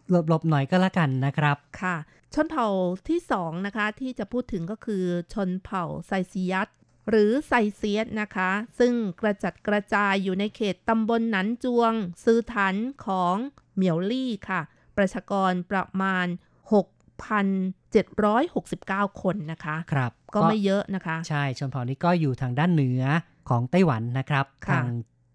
[0.10, 1.96] หลบๆหน่อยก็แล้วกันนะครับ ค่ะ
[2.34, 2.68] ชนเผ่า
[3.10, 5.04] ที่สองนะคะที่จะพูดถึงก็คือ
[5.34, 6.70] ชนเผ่าไซซียัต
[7.10, 8.50] หรือไซเซียสนะคะ
[8.80, 11.94] ซึ่งกระจัดกระจายอยู่ในเขตตำบลหนันจวง
[12.24, 12.76] ซือถัน
[13.06, 13.36] ของ
[13.76, 14.62] เหมียวลี่ค่ะ
[14.98, 16.28] ประชากรประมาณ
[16.72, 23.02] 6,769 คนนะคะ ครับ ก็ไม่เยอะนะคะ ใช่ ชนเผ่านี้ก็อยู่ทางด้านเหนือ
[23.50, 24.86] ของไต้หวันนะครับค่ะทาง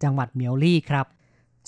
[0.03, 1.07] จังหวัดเหมียวลี่ครับ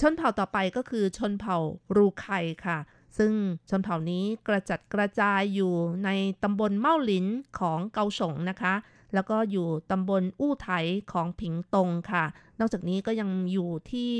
[0.01, 1.57] ชนเผ่าต่อไปก็คือชนเผ่า
[1.97, 2.26] รูไค
[2.66, 2.78] ค่ะ
[3.18, 3.32] ซึ่ง
[3.70, 5.72] ชนเผ่านี้กระจัดกระจายอยู่
[6.05, 6.11] ใน
[6.43, 7.26] ตำบลเม่าหลิน
[7.59, 8.74] ของเกาสงนะคะ
[9.14, 10.68] แล้วก็อยู่ตำบลอู้ไถ
[11.12, 12.24] ของผิงตงค่ะ
[12.59, 14.12] นอกจากนี้ก็ยังอยู่ที่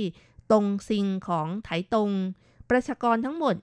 [0.53, 2.11] ตงซิงของไถตง
[2.73, 3.55] ประชากรทั้งหมด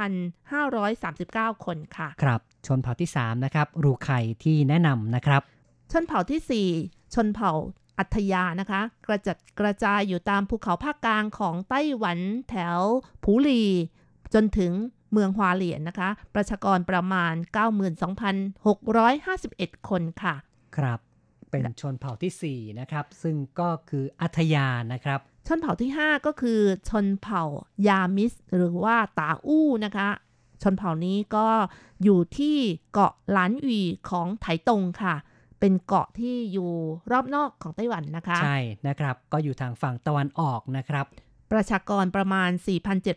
[0.00, 5.42] 13,539 คนค่ะ ครับ ชนเผ่าที่ 3 นะครับ รูไข่ที่แนะนำนะครับ
[5.92, 7.52] ชนเผ่าที่ 4 ชนเผ่า
[7.98, 12.18] อัธยานะคะ กระจัดกระจายอยู่ตามภูเขาภาคกลางของไต้หวัน
[12.50, 12.78] แถว
[13.24, 13.62] ผูหลี
[14.34, 14.72] จนถึง
[15.12, 17.34] เมืองฮวาเหลียนนะคะ ประชากรประมาณ
[18.76, 20.34] 92,651 คนค่ะ
[20.76, 20.98] ครับ
[21.50, 27.44] เป็นชนเผ่าทีสี่4 นะครับ ซึ่งก็คืออัธยานะครับ ชนเผ่าที่ 5 ก็คือชนเผ่า
[27.88, 30.08] ยามิส หรือว่าตาอู้นะคะ
[30.62, 31.48] ชนเผ่านี้ก็
[32.02, 32.56] อยู่ที่
[32.92, 33.80] เกาะหลานอี
[34.10, 35.14] ของไถตงค่ะ
[35.60, 36.70] เป็นเกาะที่อยู่
[37.12, 41.06] รอบนอกของไต้หวันนะคะ ใช่นะครับ ก็อยู่ทางฝั่งตะวันออกนะครับ
[41.52, 42.50] ประชากรประมาณ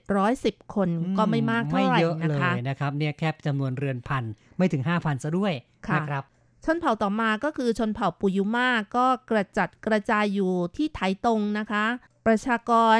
[0.04, 4.24] 4,710 คนก็ไม่มากเท่าไหร่ไม่เยอะนะเลคะยนะครับเนี่ยแค่จำนวนเรือนพัน
[4.58, 5.54] ไม่ถึง 5,000 ซะด้วย
[5.88, 6.24] ค่ะนะครับ
[6.66, 11.86] ชนเผ่าต่อมาก็คือชนเผ่าปุยุมาก็กระจัดกระจายอยู่ที่ไถตงนะคะ
[12.28, 12.98] ประชากร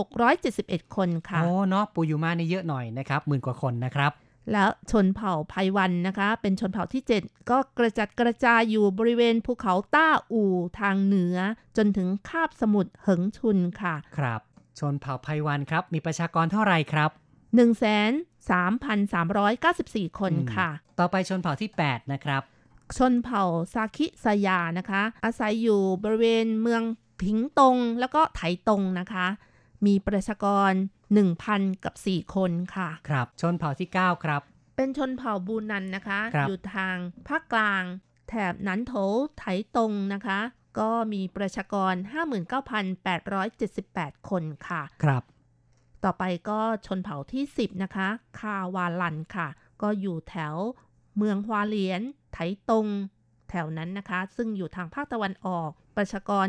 [0.00, 4.12] 14,671 คนค่ะ โอ้เนาะปูยูมานี่เยอะหน่อยนะครับหมื่นกว่าคนนะครับ
[4.52, 11.36] แล้วชนเผ่าไพวันนะคะ เป็นชนเผ่าที่ 7 ก็กระจัดกระจายอยู่บริเวณภูเขาต้าอู่ทางเหนือ
[11.76, 14.40] จนถึงคาบสมุทรเหิงชุนค่ะ ครับ
[14.78, 17.10] ชนเผ่าไพวันครับ มีประชากรเท่าไหร่ครับ
[17.60, 22.42] 1,3,394 คนค่ะ ต่อไปชนเผ่าที่ 8 นะครับ
[22.98, 23.44] ชนเผ่า
[23.74, 26.82] ซาคิสยานะคะ อาศัยอยู่บริเวณเมือง
[27.22, 29.26] ผิงตงแล้วก็ไถตงนะคะ
[29.86, 30.72] มีประชากร
[31.28, 34.42] 1,000 กับ 4 คนค่ะ ครับ ชนเผ่าที่ 9 ครับ
[34.76, 36.96] เป็นชนเผ่าบูนันนะคะครับอยู่ทาง
[37.28, 37.84] ภาคกลาง
[38.28, 38.92] แถบหนันโถ
[39.38, 39.44] ไถ
[39.76, 40.38] ตงนะคะ
[40.78, 41.94] ก็มีประชากร
[43.30, 45.22] 59,878 คนค่ะ ครับ
[46.04, 48.08] ต่อไปก็ชนเผ่าที่ 10 นะคะ
[48.38, 49.48] คาวาลันค่ะ
[49.82, 50.56] ก็อยู่แถว
[51.16, 52.02] เมืองฮวาเหลียน
[52.32, 52.38] ไถ
[52.70, 52.86] ตง
[53.50, 55.70] แถวนั้นนะคะ ซึ่งอยู่ทางภาคตะวันออก
[56.00, 56.46] ประชากร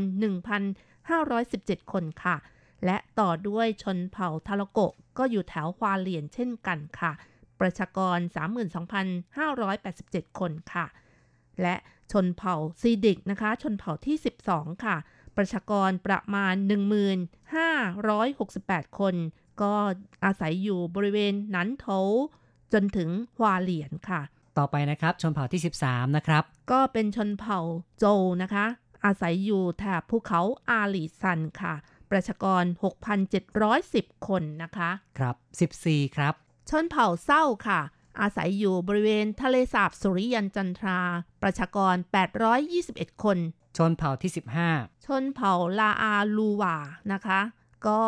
[0.76, 2.36] 1,517 คนค่ะ
[2.86, 7.12] และต่อด้วยชนเผ่าทาโลโกะก็อยู่แถวฮวาเหลียนเช่นกันค่ะ
[7.60, 8.18] ประชากร
[9.48, 10.86] 32,587 คนค่ะ
[11.62, 11.76] และ
[12.12, 14.96] ชนเผ่าซีดิกนะคะ ชนเผ่าที่ 12 ค่ะ
[15.38, 16.56] ประชากรประมาณ
[18.12, 19.16] 1568 คน
[19.62, 19.74] ก็
[20.26, 21.86] อาศัยอยู่บริเวณหนันโถ
[22.74, 24.22] จนถึงฮวาเหลียนค่ะ
[24.58, 27.60] ต่อไปนะครับชนเผ่าที่ 13 นะครับ ก็เป็นชนเผ่า
[28.00, 28.66] โจวนะคะ
[29.06, 31.74] อาศัยอยู่แถบภูเขาอาหลีซันค่ะ
[32.12, 32.64] ประชากร
[33.46, 34.90] 6,710 คนนะคะ
[35.20, 35.36] ครับ
[35.84, 36.34] 14 ครับ
[36.70, 37.82] ชนเผ่าเศร้าค่ะ
[38.22, 41.00] อาศัยอยู่บริเวณทะเลสาบสุริยันจันทรา
[41.44, 41.96] ประชากร
[42.60, 43.38] 821 คน
[43.78, 44.32] ชนเผ่าที่
[45.06, 46.76] ชนเผ่าลาอาลูวา
[47.14, 47.40] นะคะ
[47.88, 48.02] ก็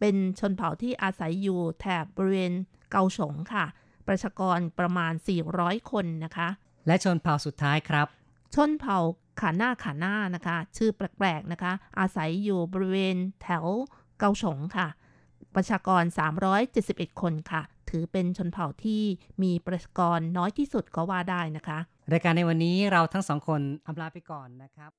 [0.00, 2.52] เป็นชนเผ่าที่อาศัยอยู่แถบบริเวณ
[2.90, 3.64] เกาสงค่ะ
[4.08, 5.12] ประชากรประมาณ
[5.52, 8.06] 400 คนนะคะ15และชนเผ่าสุดท้ายครับ
[8.54, 8.98] ชนเผ่า
[9.40, 13.64] ขาหน้าขาหน้านะคะ ชื่อแปลกๆนะคะ อาศัยอยู่บริเวณแถว
[14.18, 14.88] เกาสงค่ะ
[15.54, 16.02] ประชากร
[16.62, 19.02] 371 คนค่ะถถือเป็นชนเผ่าที่
[19.42, 21.78] มีประชากรน้อยที่สุดก็ว่าได้นะคะ
[22.12, 24.90] รายการในวันนี้เราทั้งสองคนอำลาไปก่อนนะครับ